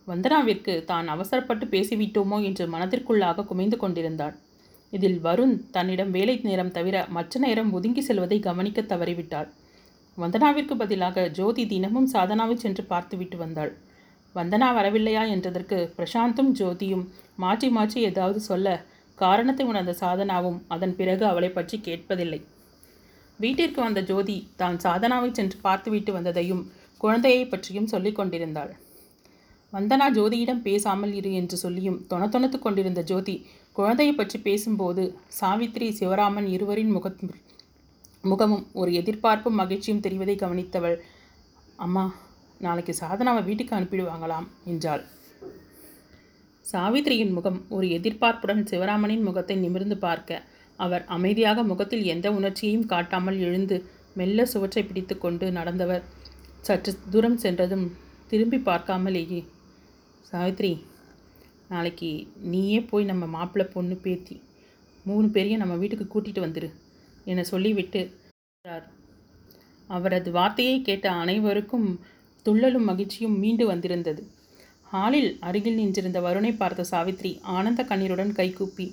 வந்தனாவிற்கு 0.09 0.85
தான் 0.85 1.09
அவசரப்பட்டு 1.09 1.67
பேசிவிட்டோமோ 1.67 2.43
என்று 2.43 2.67
மனதிற்குள்ளாக 2.67 3.47
குமைந்து 3.53 3.77
கொண்டிருந்தாள். 3.77 4.37
இதில் 4.91 5.19
வருண் 5.21 5.57
தன்னிடம் 5.71 6.11
வேலை 6.11 6.41
நேரம் 6.43 6.71
தவிர 6.71 7.07
மற்ற 7.09 7.41
நேரம் 7.41 7.73
ஒதுங்கி 7.73 8.01
செல்வதை 8.01 8.41
கவனிக்க 8.41 8.83
தவறிவிட்டாள். 8.83 9.49
வந்தனாவிற்கு 10.19 10.75
பதிலாக 10.77 11.29
ஜோதி 11.29 11.67
தினமும் 11.67 12.13
சாதனாவை 12.13 12.55
சென்று 12.55 12.85
பார்த்துவிட்டு 12.85 13.37
வந்தாள். 13.37 13.75
வந்தனா 14.37 14.69
வரவில்லையா 14.79 15.23
என்றதற்கு 15.35 15.79
பிரசாந்தும் 15.99 16.51
ஜோதியும் 16.59 17.05
மாற்றி 17.37 17.69
மாற்றி 17.77 17.99
ஏதாவது 18.09 18.41
சொல்ல 18.49 18.77
காரணத்தை 19.19 19.65
உணர்ந்த 19.71 19.93
சாதனாவும் 20.01 20.59
அதன் 20.75 20.95
பிறகு 20.97 21.25
அவளை 21.25 21.51
பற்றி 21.51 21.77
கேட்பதில்லை. 21.81 22.41
வீட்டிற்கு 23.41 23.81
வந்த 23.85 24.01
ஜோதி 24.11 24.37
தான் 24.57 24.77
சாதனாவை 24.85 25.31
சென்று 25.33 25.57
பார்த்துவிட்டு 25.63 26.11
வந்ததையும் 26.17 26.63
குழந்தையை 27.01 27.45
பற்றியும் 27.45 27.89
சொல்லிக் 27.93 28.19
கொண்டிருந்தாள். 28.19 28.73
வந்தனா 29.73 30.07
ஜோதியிடம் 30.17 30.63
பேசாமல் 30.67 31.15
இரு 31.19 31.31
என்று 31.41 31.57
சொல்லியும் 31.63 31.99
தொணத்தொணத்து 32.11 32.59
கொண்டிருந்த 32.59 33.01
ஜோதி 33.11 33.35
குழந்தையை 33.77 34.13
பற்றி 34.15 34.39
பேசும்போது 34.41 35.03
சாவித்ரி 35.41 35.89
சிவராமன் 35.99 36.49
இருவரின் 36.55 36.93
முக 36.93 37.09
முகமும் 38.25 38.65
ஒரு 38.81 38.91
எதிர்பார்ப்பும் 39.01 39.59
மகிழ்ச்சியும் 39.61 40.05
தெரிவதை 40.07 40.37
கவனித்தவள். 40.37 40.97
அம்மா 41.79 42.05
நாளைக்கு 42.61 42.93
சாதனாவை 43.01 43.43
வீட்டுக்கு 43.45 43.77
அனுப்பிடுவாங்களாம் 43.77 44.47
என்றாள். 44.65 45.03
சாவித்திரியின் 46.67 47.35
முகம் 47.35 47.59
ஒரு 47.69 47.87
எதிர்பார்ப்புடன் 47.89 48.63
சிவராமனின் 48.71 49.27
முகத்தை 49.29 49.57
நிமிர்ந்து 49.57 49.97
பார்க்க 49.99 50.41
அவர் 50.79 51.05
அமைதியாக 51.09 51.63
முகத்தில் 51.63 52.05
எந்த 52.05 52.27
உணர்ச்சியையும் 52.33 52.87
காட்டாமல் 52.87 53.39
எழுந்து 53.41 53.77
மெல்ல 54.17 54.45
சுவற்றை 54.45 54.83
பிடித்து 54.83 55.15
கொண்டு 55.19 55.47
நடந்தவர். 55.51 56.05
சற்று 56.61 56.93
தூரம் 57.11 57.39
சென்றதும் 57.39 57.87
திரும்பி 58.31 58.59
பார்க்காமலேயே 58.69 59.41
சாவித்ரி 60.31 60.73
நாளைக்கு 61.69 62.11
நீயே 62.53 62.81
போய் 62.81 63.05
நம்ம 63.05 63.25
மாப்பிள்ளை 63.27 63.67
பொண்ணு 63.69 63.97
பேத்தி 63.97 64.37
மூணு 65.05 65.27
பேரையும் 65.29 65.63
நம்ம 65.63 65.75
வீட்டுக்கு 65.75 66.07
கூட்டிகிட்டு 66.09 66.45
வந்துடு 66.45 66.69
என 67.25 67.45
சொல்லிவிட்டு 67.51 68.01
அவரது 69.91 70.31
வார்த்தையை 70.31 70.77
கேட்ட 70.83 71.07
அனைவருக்கும் 71.23 71.89
துள்ளலும் 72.47 72.89
மகிழ்ச்சியும் 72.91 73.39
மீண்டு 73.39 73.67
வந்திருந்தது. 73.67 74.23
ஹாலில் 74.93 75.31
அருகில் 75.41 75.75
நின்றிருந்த 75.75 76.19
வருணை 76.21 76.53
பார்த்த 76.57 76.85
சாவித்ரி 76.91 77.33
ஆனந்த 77.57 77.83
கண்ணீருடன் 77.83 78.33
கைகூப்பி 78.33 78.87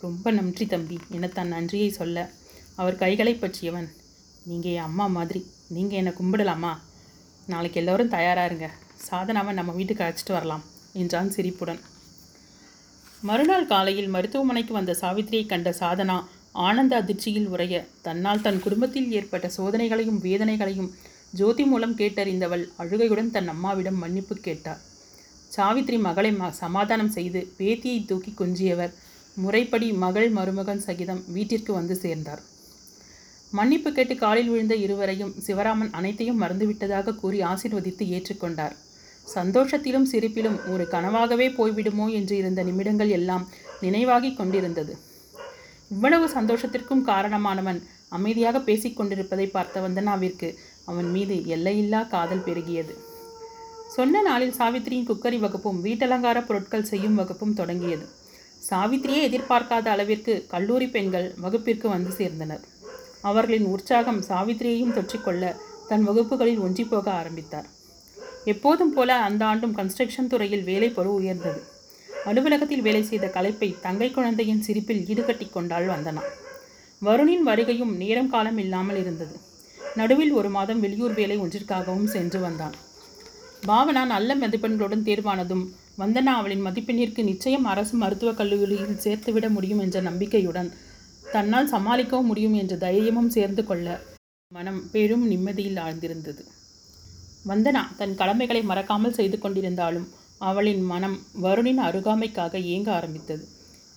ரொம்ப 0.00 0.30
நன்றி 0.30 0.66
தம்பி 0.66 0.96
என 1.10 1.28
தன் 1.28 1.48
நன்றியை 1.48 1.88
சொல்ல 1.90 2.30
அவர் 2.76 2.96
கைகளை 2.96 3.34
பற்றியவன். 3.34 3.88
நீங்கள் 4.44 4.72
என் 4.72 4.86
அம்மா 4.88 5.06
மாதிரி. 5.06 5.40
நீங்கள் 5.68 5.98
என்னை 5.98 6.12
கும்பிடலாமா? 6.18 6.72
நாளைக்கு 7.46 7.80
எல்லோரும் 7.80 8.08
தயாராக 8.08 8.48
இருங்க. 8.50 8.66
சாதனாவை 9.10 9.52
நம்ம 9.52 9.72
வீட்டுக்கு 9.72 10.04
அழைச்சிட்டு 10.04 10.32
வரலாம் 10.32 10.64
என்றான் 10.92 11.30
சிரிப்புடன். 11.30 11.80
மறுநாள் 13.22 13.66
காலையில் 13.66 14.08
மருத்துவமனைக்கு 14.08 14.72
வந்த 14.72 14.92
சாவித்திரியை 15.00 15.46
கண்ட 15.46 15.70
சாதனா 15.80 16.16
ஆனந்த 16.66 16.92
அதிர்ச்சியில் 17.02 17.48
உரைய 17.48 17.76
தன்னால் 18.02 18.40
தன் 18.40 18.60
குடும்பத்தில் 18.60 19.10
ஏற்பட்ட 19.12 19.50
சோதனைகளையும் 19.56 20.20
வேதனைகளையும் 20.26 20.90
ஜோதி 21.32 21.64
மூலம் 21.64 21.96
கேட்டறிந்தவள் 21.98 22.64
அழுகையுடன் 22.82 23.32
தன் 23.34 23.50
அம்மாவிடம் 23.52 23.98
மன்னிப்பு 24.02 24.34
கேட்டார். 24.46 24.80
சாவித்ரி 25.56 25.98
மகளை 26.06 26.30
சமாதானம் 26.62 27.12
செய்து 27.16 27.40
பேத்தியை 27.58 28.00
தூக்கி 28.06 28.32
கொஞ்சியவர். 28.40 28.92
முறைப்படி 29.36 29.88
மகள் 30.04 30.28
மருமகன் 30.30 30.82
சகிதம் 30.86 31.22
வீட்டிற்கு 31.34 31.72
வந்து 31.72 31.94
சேர்ந்தார். 32.04 32.42
மன்னிப்பு 33.52 33.90
கேட்டு 33.92 34.14
காலில் 34.16 34.50
விழுந்த 34.52 34.74
இருவரையும் 34.84 35.32
சிவராமன் 35.46 35.92
அனைத்தையும் 35.98 36.40
மறந்துவிட்டதாக 36.42 37.14
கூறி 37.22 37.38
ஆசிர்வதித்து 37.42 38.04
ஏற்றுக்கொண்டார். 38.16 38.74
சந்தோஷத்திலும் 39.26 40.08
சிரிப்பிலும் 40.12 40.58
ஒரு 40.72 40.84
கனவாகவே 40.94 41.48
போய்விடுமோ 41.58 42.06
என்று 42.18 42.34
இருந்த 42.36 42.60
நிமிடங்கள் 42.68 43.12
எல்லாம் 43.18 43.44
நினைவாகிக் 43.80 44.38
கொண்டிருந்தது. 44.40 44.92
இவ்வளவு 45.88 46.26
சந்தோஷத்திற்கும் 46.36 47.06
காரணமானவன் 47.10 47.80
அமைதியாக 48.16 48.58
பேசிக்கொண்டிருப்பதை 48.68 49.46
பார்த்த 49.50 49.80
வந்தனாவிற்கு 49.80 50.48
அவன் 50.84 51.10
மீது 51.10 51.46
எல்லையில்லா 51.46 52.02
காதல் 52.02 52.46
பெருகியது. 52.46 52.94
சொன்ன 53.96 54.22
நாளில் 54.22 54.56
சாவித்திரியின் 54.58 55.06
குக்கரி 55.06 55.38
வகுப்பும் 55.38 55.84
வீட்டலங்கார 55.84 56.46
பொருட்கள் 56.46 56.82
செய்யும் 56.82 57.14
வகுப்பும் 57.14 57.54
தொடங்கியது. 57.54 58.08
சாவித்திரியே 58.70 59.20
எதிர்பார்க்காத 59.28 59.86
அளவிற்கு 59.88 60.46
கல்லூரி 60.48 60.86
பெண்கள் 60.86 61.34
வகுப்பிற்கு 61.40 61.88
வந்து 61.88 62.10
சேர்ந்தனர். 62.18 62.60
அவர்களின் 63.20 63.64
உற்சாகம் 63.64 64.22
சாவித்திரியையும் 64.28 64.94
தொற்றிக்கொள்ள 64.94 65.56
தன் 65.88 66.04
வகுப்புகளில் 66.04 66.58
ஒன்றி 66.58 66.84
போக 66.84 67.10
ஆரம்பித்தார். 67.10 67.68
எப்போதும் 68.44 68.92
போல 68.92 69.14
அந்த 69.14 69.44
ஆண்டும் 69.44 69.76
கன்ஸ்ட்ரக்ஷன் 69.76 70.26
துறையில் 70.26 70.62
வேலை 70.62 70.90
பொருள் 70.90 71.12
உயர்ந்தது. 71.12 71.60
அலுவலகத்தில் 72.24 72.82
வேலை 72.82 73.02
செய்த 73.02 73.26
கலைப்பை 73.26 73.80
தங்கை 73.80 74.10
குழந்தையின் 74.10 74.60
சிரிப்பில் 74.60 75.06
ஈடுகட்டி 75.06 75.48
கொண்டாள் 75.50 75.86
வந்தனா 75.86 76.22
வருணின் 77.02 77.44
வருகையும் 77.46 77.96
நேரம் 77.96 78.28
காலம் 78.28 78.58
இல்லாமல் 78.58 78.96
இருந்தது. 78.96 79.40
நடுவில் 79.98 80.32
ஒரு 80.32 80.48
மாதம் 80.48 80.80
வெளியூர் 80.80 81.14
வேலை 81.14 81.36
ஒன்றிற்காகவும் 81.38 82.10
சென்று 82.14 82.40
வந்தான். 82.40 82.74
பாவனா 83.66 84.04
நல்ல 84.04 84.34
மதிப்பெண்களுடன் 84.34 85.06
தேர்வானதும் 85.08 85.64
வந்தனா 85.98 86.32
அவளின் 86.40 86.66
மதிப்பெண்ணிற்கு 86.66 87.22
நிச்சயம் 87.22 87.64
அரசு 87.64 87.96
மருத்துவக் 87.96 88.36
கல்லூரியில் 88.36 89.02
சேர்த்துவிட 89.04 89.48
முடியும் 89.48 89.78
என்ற 89.78 90.00
நம்பிக்கையுடன் 90.00 90.70
தன்னால் 91.32 91.72
சமாளிக்கவும் 91.72 92.30
முடியும் 92.30 92.54
என்ற 92.54 92.76
தைரியமும் 92.76 93.28
சேர்ந்து 93.28 93.64
கொள்ள 93.64 94.00
மனம் 94.52 94.80
பெரும் 94.90 95.26
நிம்மதியில் 95.26 95.76
ஆழ்ந்திருந்தது. 95.76 96.42
வந்தனா 97.48 97.82
தன் 97.96 98.14
கடமைகளை 98.14 98.62
மறக்காமல் 98.62 99.12
செய்து 99.12 99.38
கொண்டிருந்தாலும் 99.38 100.08
அவளின் 100.38 100.82
மனம் 100.82 101.18
வருணின் 101.42 101.80
அருகாமைக்காக 101.88 102.58
ஏங்க 102.74 102.90
ஆரம்பித்தது. 102.90 103.44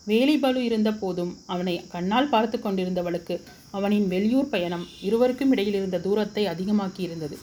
வேலைபலு 0.07 0.61
இருந்த 0.67 0.89
போதும் 0.93 1.33
அவனை 1.45 1.75
கண்ணால் 1.93 2.29
பார்த்து 2.29 2.57
கொண்டிருந்தவளுக்கு 2.57 3.35
அவனின் 3.77 4.07
வெளியூர் 4.07 4.49
பயணம் 4.49 4.85
இருவருக்கும் 5.07 5.51
இடையில் 5.51 5.77
இருந்த 5.79 5.99
தூரத்தை 5.99 6.43
அதிகமாக்கியிருந்தது. 6.45 7.37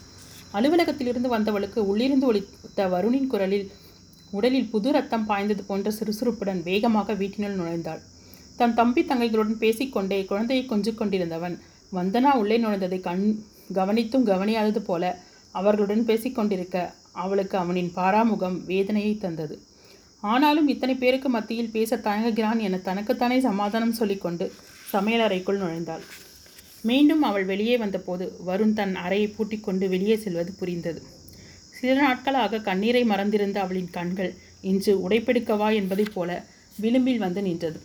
அலுவலகத்திலிருந்து 0.53 1.29
வந்தவளுக்கு 1.29 1.81
உள்ளிருந்து 1.91 2.27
ஒளித்த 2.31 2.89
வருணின் 2.95 3.27
குரலில் 3.27 3.67
உடலில் 4.33 4.71
புது 4.73 4.89
ரத்தம் 4.93 5.27
பாய்ந்தது 5.27 5.63
போன்ற 5.65 5.91
சுறுசுறுப்புடன் 5.91 6.61
வேகமாக 6.63 7.15
வீட்டினுள் 7.15 7.59
நுழைந்தாள். 7.61 8.03
தன் 8.57 8.75
தம்பி 8.75 9.03
தங்கைகளுடன் 9.03 9.61
பேசிக்கொண்டே 9.65 10.19
குழந்தையை 10.25 10.65
கொஞ்சிக் 10.67 10.99
கொண்டிருந்தவன் 10.99 11.57
வந்தனா 11.93 12.33
உள்ளே 12.35 12.57
நுழைந்ததை 12.59 13.01
கண் 13.01 13.25
கவனித்தும் 13.75 14.27
கவனியாதது 14.27 14.81
போல 14.81 15.05
அவர்களுடன் 15.55 16.05
பேசிக்கொண்டிருக்க 16.05 16.79
அவளுக்கு 17.13 17.57
அவனின் 17.59 17.91
பாராமுகம் 17.97 18.59
வேதனையை 18.65 19.15
தந்தது. 19.17 19.55
ஆனாலும் 20.21 20.69
இத்தனை 20.69 20.95
பேருக்கு 20.95 21.29
மத்தியில் 21.29 21.71
பேச 21.71 21.97
தயங்குகிறான் 21.97 22.59
என 22.59 22.79
தனக்குத்தானே 22.79 23.41
சமாதானம் 23.41 23.93
சொல்லிக்கொண்டு 23.93 24.53
சமையலறைக்குள் 24.93 25.61
நுழைந்தாள். 25.63 26.05
மீண்டும் 26.83 27.23
அவள் 27.23 27.45
வெளியே 27.45 27.77
வந்தபோது 27.77 28.37
வருண் 28.47 28.73
தன் 28.73 28.95
அறையை 28.95 29.29
பூட்டிக்கொண்டு 29.29 29.89
வெளியே 29.89 30.17
செல்வது 30.17 30.53
புரிந்தது. 30.53 31.03
சில 31.81 32.01
நாட்களாக 32.01 32.59
கண்ணீரை 32.59 33.05
மறந்திருந்த 33.05 33.61
அவளின் 33.61 33.91
கண்கள் 33.91 34.35
இன்று 34.61 35.09
உடைப்பெடுக்கவா 35.09 35.75
என்பதைப் 35.75 36.15
போல 36.15 36.45
விளிம்பில் 36.77 37.19
வந்து 37.19 37.43
நின்றது. 37.43 37.81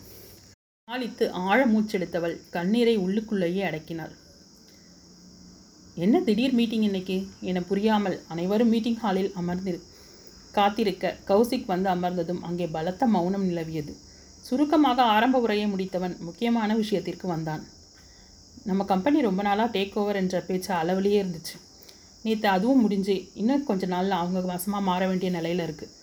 ஆளித்து 0.83 1.31
ஆழ 1.31 1.65
மூச்செடுத்தவள் 1.65 2.37
கண்ணீரை 2.49 2.97
உள்ளுக்குள்ளேயே 2.97 3.63
அடக்கினாள். 3.69 4.13
என்ன 5.95 6.21
திடீர் 6.21 6.53
மீட்டிங் 6.53 6.81
இன்னைக்கு? 6.81 7.27
என 7.41 7.61
புரியாமல் 7.61 8.21
அனைவரும் 8.27 8.69
மீட்டிங் 8.69 8.95
ஹாலில் 8.95 9.31
அமர்ந்திரு 9.41 9.79
காத்திருக்க 10.57 11.13
கௌசிக் 11.29 11.71
வந்து 11.73 11.89
அமர்ந்ததும் 11.93 12.41
அங்கே 12.47 12.67
பலத்த 12.75 13.05
மௌனம் 13.15 13.47
நிலவியது. 13.49 13.93
சுருக்கமாக 14.47 14.99
ஆரம்ப 15.15 15.39
உரையை 15.45 15.67
முடித்தவன் 15.73 16.15
முக்கியமான 16.27 16.69
விஷயத்திற்கு 16.81 17.25
வந்தான். 17.33 17.63
நம்ம 18.69 18.85
கம்பெனி 18.91 19.17
ரொம்ப 19.27 19.41
நாளாக 19.47 19.69
டேக் 19.75 19.95
ஓவர் 20.01 20.19
என்ற 20.21 20.39
பேச்சு 20.47 20.71
அளவிலேயே 20.81 21.19
இருந்துச்சு. 21.23 21.55
நேற்று 22.25 22.47
அதுவும் 22.55 22.83
முடிஞ்சு 22.85 23.15
இன்னும் 23.41 23.65
கொஞ்ச 23.69 23.85
நாளில் 23.93 24.19
அவங்க 24.19 24.39
வசமாக 24.53 24.87
மாற 24.89 25.01
வேண்டிய 25.09 25.29
நிலையில் 25.37 25.63
இருக்குது 25.65 25.93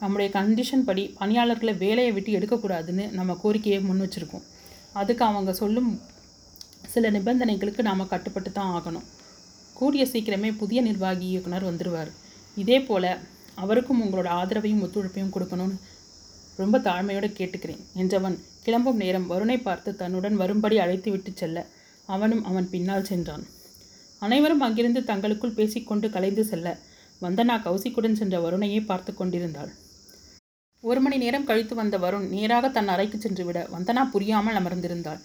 நம்முடைய 0.00 0.28
கண்டிஷன் 0.36 0.84
படி 0.88 1.02
பணியாளர்களை 1.20 1.72
வேலையை 1.84 2.12
விட்டு 2.16 2.30
எடுக்கக்கூடாதுன்னு 2.38 3.04
நம்ம 3.18 3.36
கோரிக்கையை 3.42 3.80
முன் 3.86 4.02
வச்சுருக்கோம். 4.04 4.44
அதுக்கு 5.00 5.22
அவங்க 5.28 5.52
சொல்லும் 5.62 5.90
சில 6.94 7.10
நிபந்தனைகளுக்கு 7.16 7.82
நாம் 7.88 8.10
கட்டுப்பட்டு 8.12 8.50
தான் 8.58 8.72
ஆகணும். 8.76 9.06
கூடிய 9.78 10.04
சீக்கிரமே 10.12 10.50
புதிய 10.62 10.80
நிர்வாகி 10.88 11.26
இயக்குனர் 11.32 11.68
வந்துடுவார் 11.68 12.10
இதே 12.56 12.78
போல் 12.88 13.10
அவருக்கும் 13.54 14.02
உங்களோட 14.04 14.28
ஆதரவையும் 14.40 14.82
ஒத்துழைப்பையும் 14.84 15.32
கொடுக்கணும்னு 15.34 15.76
ரொம்ப 16.58 16.78
தாழ்மையோடு 16.78 17.28
கேட்டுக்கிறேன். 17.38 17.82
என்றவன் 17.96 18.36
கிளம்பும் 18.64 19.00
நேரம் 19.02 19.26
வருணை 19.30 19.56
பார்த்து 19.62 19.90
தன்னுடன் 19.96 20.36
வரும்படி 20.36 20.78
அழைத்து 20.78 21.10
விட்டு 21.10 21.32
செல்ல 21.34 21.58
அவனும் 22.08 22.44
அவன் 22.44 22.70
பின்னால் 22.70 23.08
சென்றான். 23.10 23.44
அனைவரும் 24.22 24.64
அங்கிருந்து 24.66 25.00
தங்களுக்குள் 25.04 25.56
பேசிக்கொண்டு 25.58 26.06
கலைந்து 26.10 26.44
செல்ல 26.44 26.68
வந்தனா 27.22 27.54
கௌசிக்குடன் 27.66 28.18
சென்ற 28.20 28.36
வருணையை 28.40 28.80
பார்த்து 28.84 29.12
கொண்டிருந்தாள். 29.14 29.70
ஒரு 30.82 31.00
மணி 31.00 31.16
நேரம் 31.16 31.46
கழித்து 31.48 31.74
வந்த 31.74 31.96
வருண் 31.98 32.26
நேராக 32.28 32.68
தன் 32.68 32.90
அறைக்கு 32.94 33.18
சென்று 33.18 33.44
விட 33.44 33.58
வந்தனா 33.72 34.02
புரியாமல் 34.10 34.58
அமர்ந்திருந்தாள். 34.60 35.20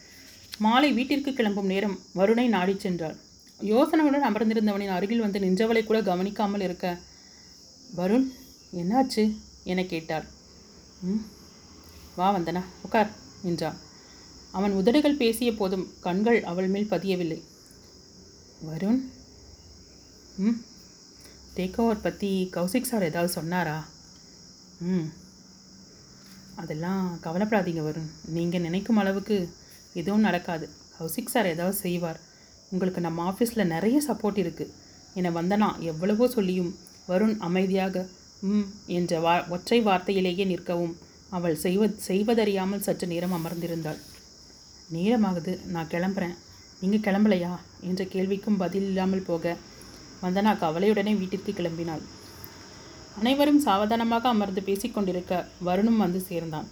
மாலை 0.59 0.89
வீட்டிற்கு 0.93 1.33
கிளம்பும் 1.33 1.69
நேரம் 1.73 1.97
வருணை 2.15 2.47
நாடிச் 2.47 2.83
சென்றாள். 2.85 3.15
யோசனையுடன் 3.59 4.27
அமர்ந்திருந்தவனின் 4.29 4.95
அருகில் 4.95 5.23
வந்து 5.25 5.39
நின்றவளை 5.39 5.83
கூட 5.83 5.99
கவனிக்காமல் 6.01 6.61
இருக்க 6.61 6.87
வருண் 7.93 8.27
என்னாச்சு? 8.73 9.37
என 9.63 9.83
கேட்டார் 9.85 10.25
ம் 11.01 11.23
வா 12.15 12.37
வந்தனா 12.37 12.61
உட்கார் 12.81 13.11
என்றான். 13.43 13.77
அவன் 14.51 14.71
உதடுகள் 14.71 15.15
பேசிய 15.15 15.53
போதும் 15.53 15.93
கண்கள் 15.99 16.43
அவள் 16.43 16.67
மேல் 16.67 16.89
பதியவில்லை. 16.89 17.41
வருண்? 18.67 19.01
ம் 20.37 20.61
டேக் 21.55 21.77
ஓவர் 21.77 22.01
பற்றி 22.01 22.49
கௌசிக் 22.53 22.81
சார் 22.81 23.03
ஏதாவது 23.03 23.33
சொன்னாரா? 23.33 23.87
ம். 24.79 25.07
அதெல்லாம் 26.55 27.19
கவலைப்படாதீங்க 27.23 27.81
வருண். 27.81 28.09
நீங்கள் 28.25 28.61
நினைக்கும் 28.61 28.97
அளவுக்கு 28.97 29.49
எதுவும் 29.93 30.21
நடக்காது. 30.21 30.69
கௌசிக் 30.99 31.25
சார் 31.25 31.45
ஏதாவது 31.45 31.77
செய்வார். 31.77 32.19
உங்களுக்கு 32.69 33.01
நம்ம 33.01 33.31
ஆஃபீஸில் 33.31 33.65
நிறைய 33.65 34.01
சப்போர்ட் 34.07 34.41
இருக்குது 34.43 34.73
என்னை 35.13 35.31
வந்தனா 35.31 35.79
எவ்வளவோ 35.79 36.27
சொல்லியும் 36.27 36.79
வருண் 37.07 37.35
அமைதியாக 37.47 38.05
ம் 38.49 38.67
என்ற 38.97 39.19
வா 39.19 39.33
ஒற்றை 39.55 39.79
வார்த்தையிலேயே 39.81 40.45
நிற்கவும் 40.51 40.95
அவள் 41.29 41.55
செய்வ 41.63 41.87
செய்வதறியாமல் 42.07 42.83
சற்று 42.87 43.05
நேரம் 43.07 43.35
அமர்ந்திருந்தாள். 43.37 43.99
நேரமாகுது 44.89 45.53
நான் 45.73 45.91
கிளம்புறேன். 45.93 46.35
நீங்கள் 46.81 47.05
கிளம்பலையா? 47.07 47.51
என்ற 47.81 48.01
கேள்விக்கும் 48.13 48.59
பதில் 48.63 48.87
இல்லாமல் 48.89 49.27
போக 49.29 49.55
வந்தனா 50.21 50.51
கவலையுடனே 50.63 51.13
வீட்டிற்கு 51.21 51.51
கிளம்பினாள். 51.51 52.03
அனைவரும் 53.19 53.63
சாவதானமாக 53.65 54.27
அமர்ந்து 54.29 54.61
பேசிக்கொண்டிருக்க 54.61 55.33
வருணும் 55.63 56.01
வந்து 56.03 56.21
சேர்ந்தான். 56.29 56.67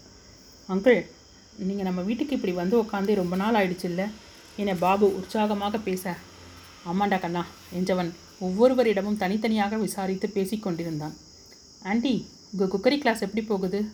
அங்கிள் 0.69 0.99
நீங்கள் 1.59 1.87
நம்ம 1.87 2.01
வீட்டுக்கு 2.01 2.35
இப்படி 2.35 2.53
வந்து 2.53 2.75
உட்காந்து 2.83 3.19
ரொம்ப 3.21 3.35
நாள் 3.35 3.57
ஆயிடுச்சு 3.59 3.87
இல்லை 3.91 4.05
என 4.57 4.75
பாபு 4.75 5.05
உற்சாகமாக 5.19 5.77
பேச 5.87 6.13
ஆமாண்டா 6.89 7.17
கண்ணா 7.19 7.43
என்றவன் 7.77 8.11
ஒவ்வொருவரிடமும் 8.43 9.17
தனித்தனியாக 9.17 9.77
விசாரித்து 9.77 10.27
பேசிக்கொண்டிருந்தான் 10.33 11.13
ஆண்டி 11.83 12.27
உங்கள் 12.51 12.67
குக்கரி 12.67 12.97
கிளாஸ் 12.97 13.21
எப்படி 13.21 13.45
போகுது? 13.45 13.85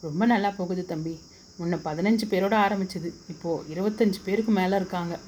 ரொம்ப 0.00 0.26
நல்லா 0.26 0.50
போகுது 0.50 0.84
தம்பி. 0.84 1.18
முன்ன 1.58 1.78
பதினஞ்சு 1.84 2.24
பேரோட 2.30 2.54
ஆரம்பிச்சது. 2.66 3.12
இப்போது 3.28 3.74
இருபத்தஞ்சு 3.74 4.14
பேருக்கு 4.24 4.52
மேலே 4.52 4.76
இருக்காங்க. 4.76 5.18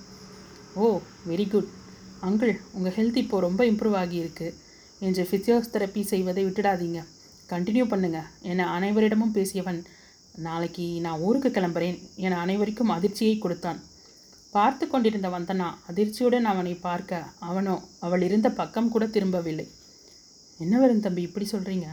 ஓ 0.74 1.00
வெரி 1.28 1.50
குட். 1.50 1.68
அங்கிள் 2.22 2.60
உங்கள் 2.72 2.94
ஹெல்த் 2.94 3.16
இப்போது 3.16 3.46
ரொம்ப 3.46 3.64
இம்ப்ரூவ் 3.64 4.02
ஆகியிருக்கு. 4.02 4.54
என்று 4.98 5.28
ஃபிசியோதெரப்பி 5.30 6.00
செய்வதை 6.00 6.44
விட்டுடாதீங்க. 6.44 7.04
கண்டினியூ 7.48 7.84
பண்ணுங்கள் 7.84 8.26
என 8.40 8.78
அனைவரிடமும் 8.78 9.32
பேசியவன். 9.34 9.84
நாளைக்கு 10.36 11.00
நான் 11.00 11.18
ஊருக்கு 11.18 11.48
கிளம்புறேன். 11.48 11.98
என 12.16 12.38
அனைவருக்கும் 12.38 12.88
அதிர்ச்சியை 12.88 13.38
கொடுத்தான். 13.38 13.80
பார்த்து 14.52 14.84
கொண்டிருந்த 14.86 15.28
வந்தனா 15.28 15.66
அதிர்ச்சியுடன் 15.90 16.46
அவனை 16.52 16.74
பார்க்க 16.86 17.18
அவனோ 17.48 17.74
அவள் 18.04 18.22
இருந்த 18.28 18.48
பக்கம் 18.60 18.92
கூட 18.94 19.06
திரும்பவில்லை. 19.06 19.66
என்ன 20.60 20.74
வரும் 20.82 21.04
தம்பி 21.06 21.22
இப்படி 21.28 21.46
சொல்கிறீங்க 21.52 21.88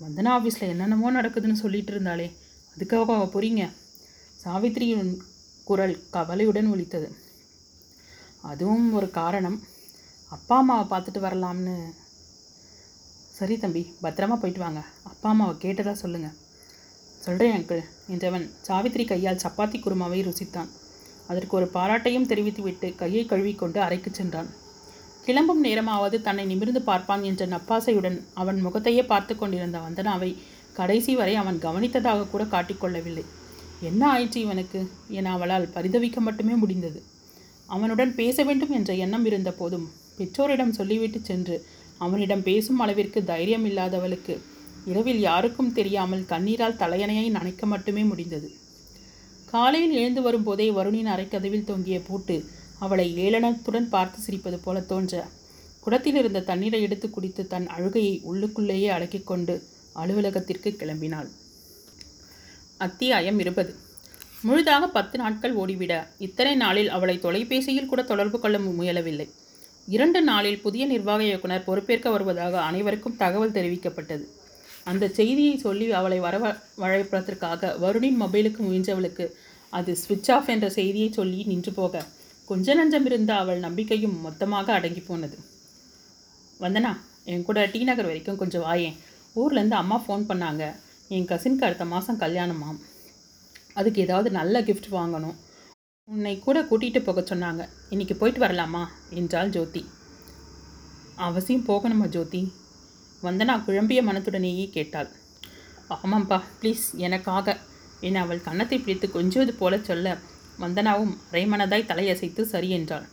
வந்தனா 0.00 0.30
ஆஃபீஸில் 0.38 0.72
என்னென்னமோ 0.72 1.10
நடக்குதுன்னு 1.18 1.62
சொல்லிட்டு 1.64 1.92
இருந்தாலே 1.94 2.26
அதுக்காக 2.74 3.12
அவள் 3.16 3.34
புரியுங்க 3.36 3.66
சாவித்திரியின் 4.44 5.12
குரல் 5.68 5.94
கவலையுடன் 6.14 6.70
ஒலித்தது. 6.72 7.08
அதுவும் 8.50 8.88
ஒரு 8.98 9.08
காரணம். 9.20 9.58
அப்பா 10.30 10.56
அம்மாவை 10.62 10.84
பார்த்துட்டு 10.90 11.20
வரலாம்னு. 11.26 11.74
சரி 13.38 13.54
தம்பி 13.58 13.82
பத்திரமா 14.02 14.36
போயிட்டு 14.40 14.62
வாங்க. 14.64 14.80
அப்பா 15.10 15.28
அம்மாவை 15.32 15.54
கேட்டதா 15.64 15.92
சொல்லுங்கள் 16.04 16.38
சொல்கிறேன் 17.24 17.54
அங்கிள் 17.56 17.82
என்றவன் 18.14 18.46
சாவித்திரி 18.68 19.04
கையால் 19.04 19.44
சப்பாத்தி 19.44 19.78
குருமாவை 19.80 20.18
ருசித்தான். 20.28 20.70
அதற்கு 21.28 21.56
ஒரு 21.56 21.66
பாராட்டையும் 21.76 22.28
தெரிவித்துவிட்டு 22.30 22.88
கையை 22.94 23.22
கழுவிக்கொண்டு 23.26 23.78
அறைக்கு 23.80 24.10
சென்றான். 24.10 24.48
கிளம்பும் 25.26 25.60
நேரமாவது 25.60 26.16
தன்னை 26.22 26.44
நிமிர்ந்து 26.44 26.80
பார்ப்பான் 26.82 27.22
என்ற 27.22 27.42
நப்பாசையுடன் 27.46 28.18
அவன் 28.34 28.58
முகத்தையே 28.60 29.02
பார்த்து 29.02 29.34
கொண்டிருந்த 29.36 29.78
வந்தனாவை 29.78 30.30
கடைசி 30.72 31.12
வரை 31.14 31.34
அவன் 31.34 31.58
கவனித்ததாக 31.58 32.28
கூட 32.28 32.44
காட்டிக்கொள்ளவில்லை 32.44 33.24
என்ன 33.80 34.02
ஆயிற்று 34.08 34.38
இவனுக்கு? 34.40 34.80
என 35.08 35.30
அவளால் 35.30 35.72
பரிதவிக்க 35.74 36.18
மட்டுமே 36.20 36.54
முடிந்தது. 36.54 37.00
அவனுடன் 37.68 38.12
பேச 38.14 38.36
வேண்டும் 38.42 38.70
என்ற 38.70 38.92
எண்ணம் 38.94 39.24
இருந்த 39.24 39.50
போதும் 39.52 39.86
பெற்றோரிடம் 40.16 40.72
சொல்லிவிட்டு 40.72 41.20
சென்று 41.22 41.56
அவனிடம் 41.98 42.42
பேசும் 42.42 42.78
அளவிற்கு 42.78 43.20
தைரியம் 43.24 43.64
இல்லாதவளுக்கு 43.64 44.34
இரவில் 44.84 45.20
யாருக்கும் 45.20 45.72
தெரியாமல் 45.72 46.24
கண்ணீரால் 46.24 46.80
தலையணையை 46.82 47.26
நனைக்க 47.30 47.64
மட்டுமே 47.66 48.02
முடிந்தது. 48.02 48.48
காலையில் 49.54 49.92
எழுந்து 49.92 50.22
வரும்போதே 50.22 50.70
வருணின் 50.70 51.10
அரைக்கதவில் 51.14 51.64
தொங்கிய 51.64 52.00
பூட்டு 52.00 52.44
அவளை 52.78 53.04
ஏளனத்துடன் 53.26 53.88
பார்த்து 53.88 54.18
சிரிப்பது 54.26 54.58
போல 54.64 54.80
தோன்ற. 54.80 55.24
குடத்தில் 55.80 56.14
இருந்த 56.14 56.40
தண்ணீரை 56.40 56.82
எடுத்து 56.82 57.10
குடித்து 57.10 57.46
தன் 57.46 57.66
அழுகையை 57.66 58.22
உள்ளுக்குள்ளேயே 58.30 58.88
அடக்கிக் 58.88 59.26
கொண்டு 59.26 59.62
அலுவலகத்திற்கு 59.92 60.70
கிளம்பினாள். 60.70 61.28
அத்தியாயம் 62.78 63.38
இருபது. 63.38 63.72
முழுதாக 64.42 64.88
பத்து 64.88 65.18
நாட்கள் 65.18 65.56
ஓடிவிட 65.56 66.06
இத்தனை 66.18 66.54
நாளில் 66.54 66.88
அவளை 66.88 67.18
தொலைபேசியில் 67.18 67.90
கூட 67.92 68.02
தொடர்பு 68.02 68.40
கொள்ள 68.40 68.58
முயலவில்லை. 68.58 69.28
இரண்டு 69.88 70.22
நாளில் 70.22 70.60
புதிய 70.60 70.86
நிர்வாக 70.86 71.24
இயக்குனர் 71.24 71.64
பொறுப்பேற்க 71.64 72.10
வருவதாக 72.10 72.60
அனைவருக்கும் 72.60 73.16
தகவல் 73.16 73.56
தெரிவிக்கப்பட்டது. 73.58 74.26
அந்த 74.84 75.08
செய்தியை 75.08 75.58
சொல்லி 75.58 75.92
அவளை 75.92 76.20
வரவ 76.20 76.56
வழைப்பதற்காக 76.76 77.70
வருணின் 77.82 78.20
மொபைலுக்கு 78.20 78.60
முயன்றவளுக்கு 78.66 79.26
அது 79.70 79.96
ஸ்விட்ச் 80.08 80.30
ஆஃப் 80.32 80.48
என்ற 80.48 80.70
செய்தியை 80.70 81.12
சொல்லி 81.12 81.44
நின்று 81.44 81.72
போக 81.72 82.04
கொஞ்ச 82.44 82.74
நஞ்சம் 82.74 83.04
இருந்த 83.04 83.34
அவள் 83.34 83.58
நம்பிக்கையும் 83.58 84.20
மொத்தமாக 84.20 84.72
அடங்கி 84.72 85.00
போனது. 85.00 85.38
வந்தனா 86.60 86.96
என் 87.24 87.42
கூட 87.42 87.66
டி 87.66 87.84
நகர் 87.84 88.04
வரைக்கும் 88.04 88.36
கொஞ்சம் 88.36 88.62
வாயேன் 88.62 88.96
ஊர்லேருந்து 89.36 89.70
அம்மா 89.70 90.04
ஃபோன் 90.08 90.26
பண்ணாங்க. 90.28 90.64
என் 91.08 91.24
கசினுக்கு 91.24 91.64
அடுத்த 91.64 91.84
மாதம் 91.84 92.20
கல்யாணமாம் 92.20 92.80
அதுக்கு 93.74 94.02
ஏதாவது 94.02 94.30
நல்ல 94.30 94.60
கிஃப்ட் 94.60 94.90
வாங்கணும். 94.92 95.36
உன்னை 96.04 96.38
கூட 96.38 96.62
கூட்டிகிட்டு 96.62 97.02
போக 97.02 97.20
சொன்னாங்க. 97.20 97.68
இன்றைக்கி 97.90 98.14
போயிட்டு 98.14 98.46
வரலாமா? 98.46 98.82
என்றாள் 99.10 99.48
ஜோதி. 99.48 99.84
அவசியம் 101.16 101.66
போகணுமா 101.68 102.08
ஜோதி? 102.08 102.52
வந்தனா 103.26 103.54
குழம்பிய 103.66 104.00
மனத்துடனேயே 104.08 104.66
கேட்டாள். 104.76 105.10
ஆமாம்ப்பா 105.96 106.38
ப்ளீஸ் 106.60 106.84
எனக்காக. 107.06 107.56
என 108.08 108.20
அவள் 108.24 108.46
கன்னத்தை 108.46 108.78
பிடித்து 108.78 109.06
கொஞ்சுவது 109.16 109.52
போல 109.60 109.74
சொல்ல 109.88 110.16
வந்தனாவும் 110.62 111.14
அரைமனதாய் 111.30 111.88
தலையசைத்து 111.90 112.42
சரி 112.52 112.68
என்றாள். 112.78 113.06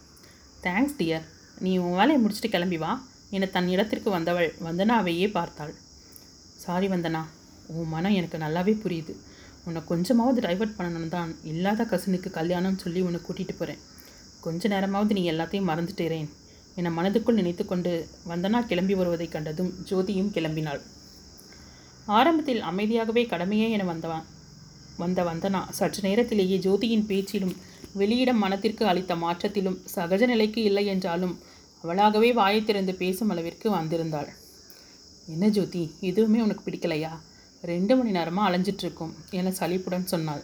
தேங்க்ஸ் 0.66 0.98
டியர் 1.00 1.26
நீ 1.66 1.72
உன் 1.84 1.96
வேலையை 2.00 2.20
முடிச்சுட்டு 2.24 2.54
கிளம்பி 2.56 2.78
வா 2.84 2.92
என 3.36 3.48
தன் 3.56 3.70
இடத்திற்கு 3.74 4.10
வந்தவள் 4.16 4.50
வந்தனாவையே 4.68 5.28
பார்த்தாள். 5.38 5.74
சாரி 6.64 6.88
வந்தனா. 6.88 7.22
உன் 7.76 7.92
மனம் 7.94 8.18
எனக்கு 8.20 8.38
நல்லாவே 8.44 8.74
புரியுது. 8.84 9.14
உன்னை 9.66 9.82
கொஞ்சமாவது 9.92 10.40
டைவர்ட் 10.48 10.78
பண்ணணும் 10.78 11.14
தான் 11.16 11.32
இல்லாத 11.52 11.84
கசினுக்கு 11.92 12.30
கல்யாணம் 12.40 12.80
சொல்லி 12.84 13.02
உன்னை 13.08 13.20
கூட்டிகிட்டு 13.24 13.56
போகிறேன் 13.58 13.82
கொஞ்ச 14.46 14.70
நேரமாவது 14.74 15.16
நீ 15.18 15.24
எல்லாத்தையும் 15.32 15.70
மறந்துட்டேறேன். 15.72 16.30
என 16.76 16.90
மனதுக்குள் 16.90 17.40
நினைத்துக்கொண்டு 17.40 17.92
வந்தனா 18.28 18.60
கிளம்பி 18.66 18.96
வருவதைக் 18.96 19.32
கண்டதும் 19.32 19.72
ஜோதியும் 19.90 20.34
கிளம்பினாள். 20.36 20.82
ஆரம்பத்தில் 22.06 22.62
அமைதியாகவே 22.62 23.24
கடமையே 23.28 23.72
என 23.72 23.84
வந்தவன் 23.84 24.28
வந்த 24.98 25.24
வந்தனா 25.24 25.60
சற்று 25.70 26.02
நேரத்திலேயே 26.10 26.58
ஜோதியின் 26.58 27.06
பேச்சிலும் 27.06 27.56
வெளியிடம் 27.98 28.42
மனத்திற்கு 28.44 28.86
அளித்த 28.86 29.16
மாற்றத்திலும் 29.16 29.78
சகஜ 29.96 30.26
நிலைக்கு 30.26 30.64
இல்லை 30.64 30.86
என்றாலும் 30.86 31.34
அவளாகவே 31.84 32.34
வாயை 32.34 32.64
திறந்து 32.64 32.94
பேசும் 32.94 33.30
அளவிற்கு 33.30 33.68
வந்திருந்தாள். 33.76 34.30
என்ன 35.28 35.48
ஜோதி 35.48 35.84
எதுவுமே 36.00 36.40
உனக்கு 36.42 36.64
பிடிக்கலையா? 36.70 37.12
ரெண்டு 37.62 37.96
மணி 37.96 38.12
நேரமாக 38.12 38.48
அலைஞ்சிட்ருக்கும் 38.50 39.14
என 39.30 39.52
சலிப்புடன் 39.52 40.06
சொன்னாள். 40.06 40.44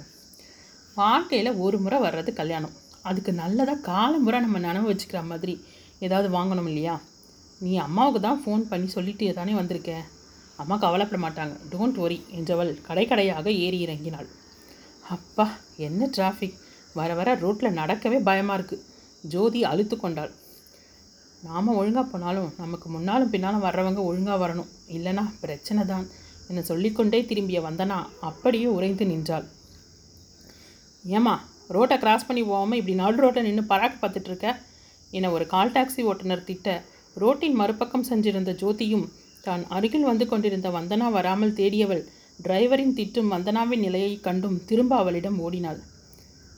வாழ்க்கையில் 0.95 1.51
ஒரு 1.55 1.79
முறை 1.79 1.99
வர்றது 1.99 2.33
கல்யாணம். 2.33 2.75
அதுக்கு 3.01 3.33
நல்லதாக 3.33 3.79
காலம் 3.79 4.23
முறை 4.23 4.39
நம்ம 4.39 4.59
நினைவு 4.59 4.89
வச்சுக்கிற 4.91 5.25
மாதிரி 5.25 5.55
ஏதாவது 6.05 6.27
வாங்கணும் 6.37 6.67
இல்லையா? 6.71 6.95
நீ 7.61 7.71
அம்மாவுக்கு 7.85 8.19
தான் 8.27 8.41
ஃபோன் 8.43 8.63
பண்ணி 8.71 8.87
சொல்லிட்டு 8.95 9.27
தானே 9.37 9.53
வந்திருக்க. 9.59 9.91
அம்மா 10.61 10.75
கவலைப்பட 10.83 11.19
மாட்டாங்க. 11.23 11.55
டோன்ட் 11.71 11.97
ஒரி 12.05 12.17
என்றவள் 12.37 12.71
கடை 12.87 13.05
கடையாக 13.07 13.47
ஏறி 13.65 13.79
இறங்கினாள். 13.85 14.27
அப்பா 15.15 15.45
என்ன 15.87 16.09
டிராஃபிக் 16.15 16.59
வர 16.99 17.09
வர 17.19 17.33
ரோட்டில் 17.43 17.77
நடக்கவே 17.79 18.19
பயமாக 18.29 18.57
இருக்குது 18.59 18.85
ஜோதி 19.33 19.59
அழுத்து 19.71 19.95
கொண்டாள். 19.97 20.31
நாம் 21.47 21.75
ஒழுங்காக 21.79 22.05
போனாலும் 22.11 22.47
நமக்கு 22.61 22.87
முன்னாலும் 22.93 23.31
பின்னாலும் 23.33 23.65
வர்றவங்க 23.65 24.01
ஒழுங்காக 24.09 24.37
வரணும். 24.43 24.71
இல்லைனா 24.95 25.23
பிரச்சனை 25.43 25.81
தான் 25.91 26.05
என 26.51 26.63
சொல்லிக்கொண்டே 26.69 27.19
திரும்பிய 27.29 27.59
வந்தனா 27.67 27.97
அப்படியே 28.29 28.67
உறைந்து 28.77 29.05
நின்றாள். 29.11 29.45
ஏம்மா 31.05 31.35
ரோட்டை 31.75 31.97
கிராஸ் 32.03 32.27
பண்ணி 32.27 32.43
போகாமல் 32.43 32.79
இப்படி 32.79 32.95
நடு 33.01 33.21
ரோட்டை 33.23 33.41
நின்று 33.47 33.63
பராக்கு 33.71 33.97
பார்த்துட்ருக்க 34.01 34.47
என 35.13 35.29
ஒரு 35.35 35.45
கால் 35.53 35.73
டாக்ஸி 35.75 36.01
ஓட்டுநர் 36.11 36.47
திட்ட 36.49 36.69
ரோட்டின் 37.17 37.57
மறுபக்கம் 37.61 38.07
சென்றிருந்த 38.09 38.51
ஜோதியும் 38.61 39.05
தான் 39.45 39.63
அருகில் 39.75 40.07
வந்து 40.09 40.25
கொண்டிருந்த 40.31 40.69
வந்தனா 40.77 41.07
வராமல் 41.17 41.57
தேடியவள் 41.59 42.03
டிரைவரின் 42.39 42.95
திட்டும் 42.97 43.31
வந்தனாவின் 43.33 43.83
நிலையை 43.85 44.13
கண்டும் 44.25 44.57
திரும்ப 44.69 44.93
அவளிடம் 45.01 45.37
ஓடினாள். 45.45 45.79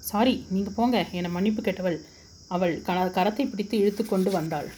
சாரி 0.10 0.34
நீங்கள் 0.54 0.76
போங்க 0.78 0.98
என 1.20 1.30
மன்னிப்பு 1.36 1.62
கேட்டவள் 1.68 1.98
அவள் 2.56 2.74
கன 2.88 3.06
கரத்தை 3.18 3.44
பிடித்து 3.50 3.76
இழுத்து 3.82 4.04
கொண்டு 4.06 4.30
வந்தாள். 4.38 4.70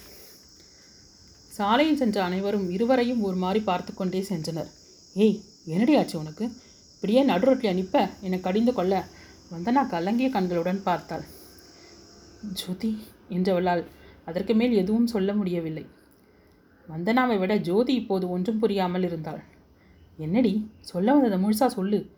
சாலையில் 1.52 1.98
சென்ற 2.00 2.18
அனைவரும் 2.28 2.68
இருவரையும் 2.76 3.24
ஒரு 3.28 3.38
மாதிரி 3.44 3.60
பார்த்து 3.70 3.92
கொண்டே 3.94 4.20
சென்றனர். 4.30 4.70
ஏய் 5.16 5.38
என்னடி 5.74 5.94
ஆச்சு 6.00 6.16
உனக்கு? 6.22 6.44
இப்படியே 6.94 7.22
நடுரோட்டில் 7.30 7.72
அனுப்ப 7.72 8.04
என்னை 8.26 8.38
கடிந்து 8.46 8.72
கொள்ள 8.78 8.94
வந்தனா 9.54 9.82
கலங்கிய 9.94 10.28
கண்களுடன் 10.36 10.80
பார்த்தாள். 10.88 11.24
ஜோதி 12.60 12.92
என்றவளால் 13.28 13.86
அதற்கு 14.24 14.54
மேல் 14.54 14.72
எதுவும் 14.72 15.06
சொல்ல 15.06 15.34
முடியவில்லை. 15.34 15.86
வந்தனாவை 16.88 17.38
விட 17.38 17.56
ஜோதி 17.56 17.94
இப்போது 17.94 18.30
ஒன்றும் 18.30 18.58
புரியாமல் 18.58 19.02
இருந்தாள். 19.02 19.42
என்னடி 20.16 20.70
சொல்ல 20.80 21.14
வந்ததை 21.14 21.38
முழுசா 21.44 21.66
சொல்லு. 21.66 22.10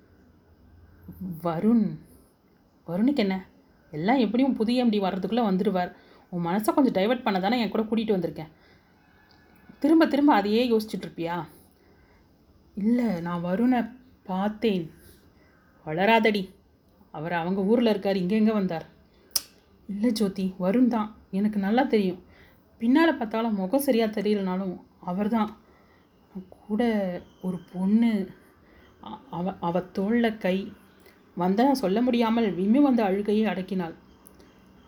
வருண் 1.43 1.87
வருணுக்கு 2.87 3.17
என்ன? 3.17 3.47
எல்லாம் 3.91 4.19
எப்படியும் 4.19 4.55
புதிய 4.55 4.85
எம்டி 4.85 4.89
வர்றதுக்குள்ளே 4.89 5.45
வந்துடுவார் 5.49 5.93
உன் 6.31 6.47
மனசை 6.47 6.75
கொஞ்சம் 6.75 6.95
டைவர்ட் 6.95 7.23
பண்ண 7.23 7.41
தானே 7.41 7.61
என் 7.61 7.69
கூட 7.69 7.83
கூட்டிகிட்டு 7.83 8.17
வந்திருக்கேன். 8.17 8.53
திரும்ப 9.79 10.07
திரும்ப 10.07 10.35
அதையே 10.35 10.71
யோசிச்சுட்ருப்பியா 10.71 11.45
இல்லை 12.75 13.21
நான் 13.21 13.45
வருணை 13.45 13.93
பார்த்தேன். 14.23 14.91
வளராதடி. 15.87 16.49
அவர் 17.11 17.33
அவங்க 17.33 17.61
ஊரில் 17.63 17.87
இருக்கார் 17.87 18.17
இங்கே 18.17 18.37
எங்கே 18.37 18.53
வந்தார். 18.53 18.87
இல்லை 19.89 20.11
ஜோதி 20.11 20.55
வருண் 20.61 20.89
தான். 20.89 21.09
எனக்கு 21.31 21.59
நல்லா 21.59 21.83
தெரியும். 21.83 22.23
பின்னால் 22.79 23.19
பார்த்தாலும் 23.19 23.55
முகம் 23.55 23.81
சரியாக 23.81 24.21
தெரியலனாலும் 24.21 24.75
அவர் 25.01 25.29
தான். 25.29 25.51
கூட 26.67 26.83
ஒரு 27.43 27.59
பொண்ணு. 27.73 28.13
அவ 29.31 29.57
அவ 29.61 29.81
தோளில் 29.81 30.39
கை. 30.39 30.57
வந்தனா 31.37 31.73
சொல்ல 31.73 31.99
முடியாமல் 32.03 32.49
விம்மி 32.53 32.79
வந்த 32.79 33.05
அழுகையை 33.05 33.45
அடக்கினாள். 33.47 33.95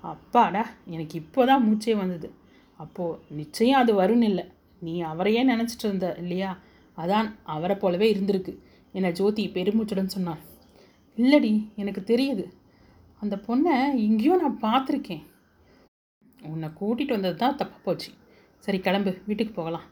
அப்பாடா 0.04 0.62
எனக்கு 0.84 1.14
இப்போ 1.18 1.44
தான் 1.46 1.64
மூச்சே 1.66 1.94
வந்தது. 1.96 2.28
அப்போது 2.80 3.18
நிச்சயம் 3.28 3.80
அது 3.80 3.92
வருண் 4.00 4.22
இல்லை. 4.22 4.44
நீ 4.82 5.00
அவரையே 5.00 5.42
நினச்சிட்டு 5.44 5.86
இருந்த 5.88 6.16
இல்லையா? 6.18 6.50
அதான் 6.98 7.28
அவரை 7.44 7.76
போலவே 7.76 8.14
இருந்திருக்கு. 8.14 8.52
என 8.92 9.10
ஜோதி 9.10 9.44
பெருமூச்சுடன் 9.54 10.14
சொன்னாள். 10.16 10.42
இல்லடி 11.18 11.52
எனக்கு 11.76 12.02
தெரியுது. 12.12 12.44
அந்த 13.22 13.36
பொண்ணை 13.46 13.74
எங்கேயோ 14.06 14.34
நான் 14.42 14.62
பார்த்துருக்கேன். 14.66 15.24
உன்னை 16.40 16.68
கூட்டிகிட்டு 16.80 17.16
வந்தது 17.16 17.36
தான் 17.36 17.58
தப்பாக 17.60 17.80
போச்சு. 17.84 18.10
சரி 18.64 18.78
கிளம்பு. 18.86 19.12
வீட்டுக்கு 19.28 19.54
போகலாம். 19.54 19.86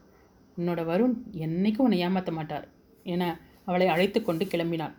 உன்னோட 0.57 0.81
வருண் 0.91 1.15
என்னைக்கும் 1.47 1.87
உன்னை 1.87 1.99
ஏமாற்ற 2.07 2.33
மாட்டார். 2.33 2.67
என 3.07 3.23
அவளை 3.69 3.87
அழைத்து 3.95 4.19
கொண்டு 4.23 4.45
கிளம்பினாள். 4.53 4.95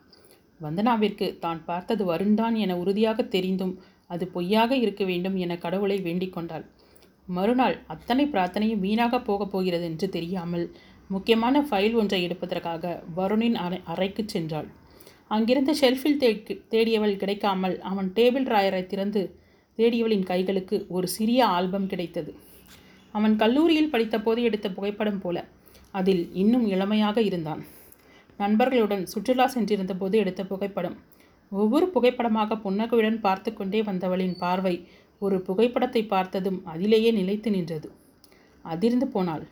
வந்தனாவிற்கு 0.60 1.26
தான் 1.40 1.62
பார்த்தது 1.66 2.04
வருண்தான் 2.12 2.56
என 2.64 2.76
உறுதியாக 2.82 3.24
தெரிந்தும் 3.36 3.74
அது 4.14 4.24
பொய்யாக 4.36 4.72
இருக்க 4.76 5.04
வேண்டும் 5.12 5.36
என 5.44 5.58
கடவுளை 5.58 5.98
வேண்டிக் 6.08 6.36
கொண்டாள். 6.36 6.66
மறுநாள் 7.28 7.76
அத்தனை 7.94 8.26
பிரார்த்தனையும் 8.34 8.84
வீணாக 8.86 9.20
போகப் 9.20 9.52
போகிறது 9.54 9.86
என்று 9.92 10.08
தெரியாமல் 10.10 10.66
முக்கியமான 11.10 11.62
ஃபைல் 11.62 11.96
ஒன்றை 12.02 12.20
எடுப்பதற்காக 12.28 12.94
வருணின் 13.18 13.58
அறை 13.66 13.80
அறைக்கு 13.94 14.24
சென்றாள். 14.34 14.68
அங்கிருந்த 15.32 15.72
ஷெல்ஃபில் 15.82 16.20
தேடியவள் 16.74 17.20
கிடைக்காமல் 17.22 17.76
அவன் 17.82 18.10
டேபிள் 18.16 18.48
ராயரை 18.54 18.82
திறந்து 18.86 19.22
தேடியவளின் 19.78 20.28
கைகளுக்கு 20.30 20.78
ஒரு 20.88 21.08
சிறிய 21.08 21.40
ஆல்பம் 21.46 21.88
கிடைத்தது. 21.88 22.32
அவன் 23.12 23.36
கல்லூரியில் 23.36 23.92
படித்தபோது 23.94 24.42
எடுத்த 24.42 24.68
புகைப்படம் 24.72 25.20
போல 25.20 25.38
அதில் 25.92 26.24
இன்னும் 26.34 26.66
இளமையாக 26.68 27.18
இருந்தான். 27.22 27.62
நண்பர்களுடன் 28.40 29.04
சுற்றுலா 29.06 29.46
சென்றிருந்த 29.46 29.94
போது 29.96 30.16
எடுத்த 30.18 30.42
புகைப்படம். 30.44 30.96
ஒவ்வொரு 31.52 31.86
புகைப்படமாக 31.88 32.58
புன்னகையுடன் 32.58 33.20
பார்த்து 33.20 33.50
கொண்டே 33.54 33.82
வந்தவளின் 33.82 34.38
பார்வை 34.38 34.76
ஒரு 35.22 35.38
புகைப்படத்தை 35.42 36.02
பார்த்ததும் 36.06 36.60
அதிலேயே 36.66 37.12
நிலைத்து 37.12 37.50
நின்றது. 37.52 37.90
அதிர்ந்து 38.66 39.08
போனாள். 39.08 39.46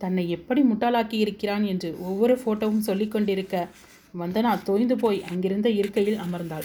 தன்னை 0.00 0.24
எப்படி 0.30 0.60
முட்டாளாக்கி 0.62 1.16
இருக்கிறான்? 1.24 1.64
என்று 1.64 1.90
ஒவ்வொரு 2.00 2.34
ஃபோட்டோவும் 2.42 2.86
சொல்லிக் 2.88 3.10
கொண்டிருக்க 3.10 3.56
வந்தனா 4.18 4.62
தோய்ந்து 4.62 4.96
போய் 4.96 5.24
அங்கிருந்த 5.24 5.70
இருக்கையில் 5.70 6.18
அமர்ந்தாள். 6.18 6.64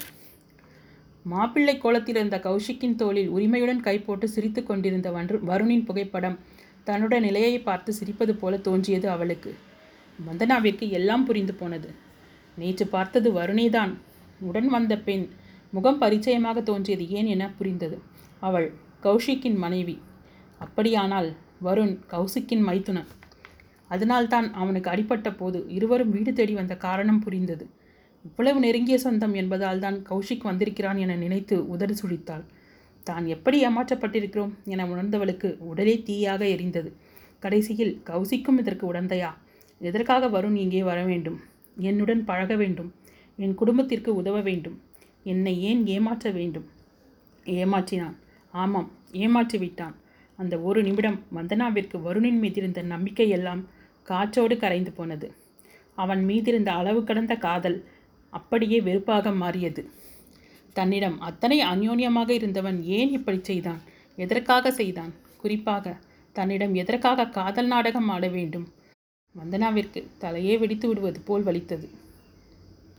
மாப்பிள்ளை 1.24 1.78
கோலத்தில் 1.78 2.16
இருந்த 2.16 2.38
கௌஷிக்கின் 2.38 2.96
தோளில் 2.96 3.28
உரிமையுடன் 3.28 3.82
கைப்போட்டு 3.82 4.24
சிரித்து 4.24 4.64
கொண்டிருந்த 4.64 5.12
வன்று 5.12 5.40
வருணின் 5.48 5.86
புகைப்படம் 5.86 6.40
தன்னுடைய 6.84 7.26
நிலையை 7.26 7.60
பார்த்து 7.60 7.94
சிரிப்பது 8.00 8.32
போல 8.32 8.58
தோன்றியது 8.58 9.10
அவளுக்கு. 9.10 9.56
வந்தனாவிற்கு 10.32 10.90
எல்லாம் 10.90 11.26
புரிந்து 11.26 11.54
போனது. 11.54 11.90
நேற்று 12.58 12.88
பார்த்தது 12.88 13.32
வருணிதான். 13.32 13.94
உடன் 14.40 14.68
வந்த 14.68 14.98
பெண் 14.98 15.28
முகம் 15.72 16.02
பரிச்சயமாக 16.02 16.64
தோன்றியது 16.64 17.10
ஏன் 17.10 17.26
என 17.26 17.54
புரிந்தது. 17.58 18.00
அவள் 18.40 18.74
கௌஷிக்கின் 19.04 19.58
மனைவி. 19.58 20.02
அப்படியானால் 20.60 21.36
வருண் 21.64 22.00
கௌசிக்கின் 22.12 22.66
மைத்துனன் 22.68 23.06
அதனால்தான் 23.90 24.48
அவனுக்கு 24.54 24.90
அடிபட்ட 24.90 25.30
போது 25.32 25.60
இருவரும் 25.68 26.10
வீடு 26.10 26.32
தேடி 26.34 26.54
வந்த 26.54 26.76
காரணம் 26.78 27.20
புரிந்தது. 27.20 27.66
இவ்வளவு 28.26 28.60
நெருங்கிய 28.60 28.98
சொந்தம் 28.98 29.34
என்பதால் 29.34 29.80
தான் 29.80 29.98
கௌஷிக் 30.02 30.48
வந்திருக்கிறான் 30.50 30.98
என 30.98 31.16
நினைத்து 31.16 31.68
உதடு 31.68 31.94
சுழித்தாள். 32.02 32.46
தான் 33.04 33.26
எப்படி 33.26 33.58
ஏமாற்றப்பட்டிருக்கிறோம்? 33.68 34.54
என 34.66 34.86
உணர்ந்தவளுக்கு 34.86 35.50
உடலே 35.72 36.04
தீயாக 36.08 36.42
எரிந்தது. 36.56 36.90
கடைசியில் 37.40 37.94
கௌசிக்கும் 38.10 38.58
இதற்கு 38.58 38.94
உடந்தையா? 38.94 39.32
எதற்காக 39.82 40.28
வருண் 40.28 40.56
இங்கே 40.56 40.84
வர 40.84 41.00
வேண்டும்? 41.04 41.38
என்னுடன் 41.90 42.24
பழக 42.26 42.56
வேண்டும்? 42.56 42.90
என் 43.40 43.56
குடும்பத்திற்கு 43.56 44.12
உதவ 44.16 44.38
வேண்டும்? 44.42 44.78
என்னை 45.24 45.54
ஏன் 45.62 45.82
ஏமாற்ற 45.88 46.32
வேண்டும்? 46.32 46.68
ஏமாற்றினான். 47.46 48.16
ஆமாம் 48.54 48.90
ஏமாற்றி 49.12 49.58
விட்டான் 49.58 49.96
அந்த 50.40 50.56
ஒரு 50.60 50.80
நிமிடம் 50.84 51.20
வந்தனாவிற்கு 51.36 51.98
வருணின் 52.08 52.40
மீதிருந்த 52.42 52.80
நம்பிக்கையெல்லாம் 52.94 53.62
காற்றோடு 54.10 54.56
கரைந்து 54.58 54.92
போனது. 54.92 55.28
அவன் 55.98 56.22
மீதிருந்த 56.26 56.70
அளவு 56.80 57.00
கடந்த 57.04 57.34
காதல் 57.36 57.78
அப்படியே 58.34 58.78
வெறுப்பாக 58.82 59.32
மாறியது. 59.32 59.82
தன்னிடம் 60.76 61.18
அத்தனை 61.20 61.58
அந்யோன்யமாக 61.66 62.30
இருந்தவன் 62.30 62.80
ஏன் 62.98 63.12
இப்படி 63.12 63.40
செய்தான்? 63.42 63.82
எதற்காக 64.18 64.72
செய்தான்? 64.72 65.14
குறிப்பாக 65.38 65.96
தன்னிடம் 66.36 66.74
எதற்காக 66.74 67.30
காதல் 67.38 67.68
நாடகம் 67.68 68.10
ஆட 68.10 68.26
வேண்டும்? 68.28 68.68
வந்தனாவிற்கு 69.36 70.02
தலையே 70.22 70.56
வெடித்து 70.60 70.88
விடுவது 70.88 71.20
போல் 71.20 71.44
வலித்தது. 71.44 71.88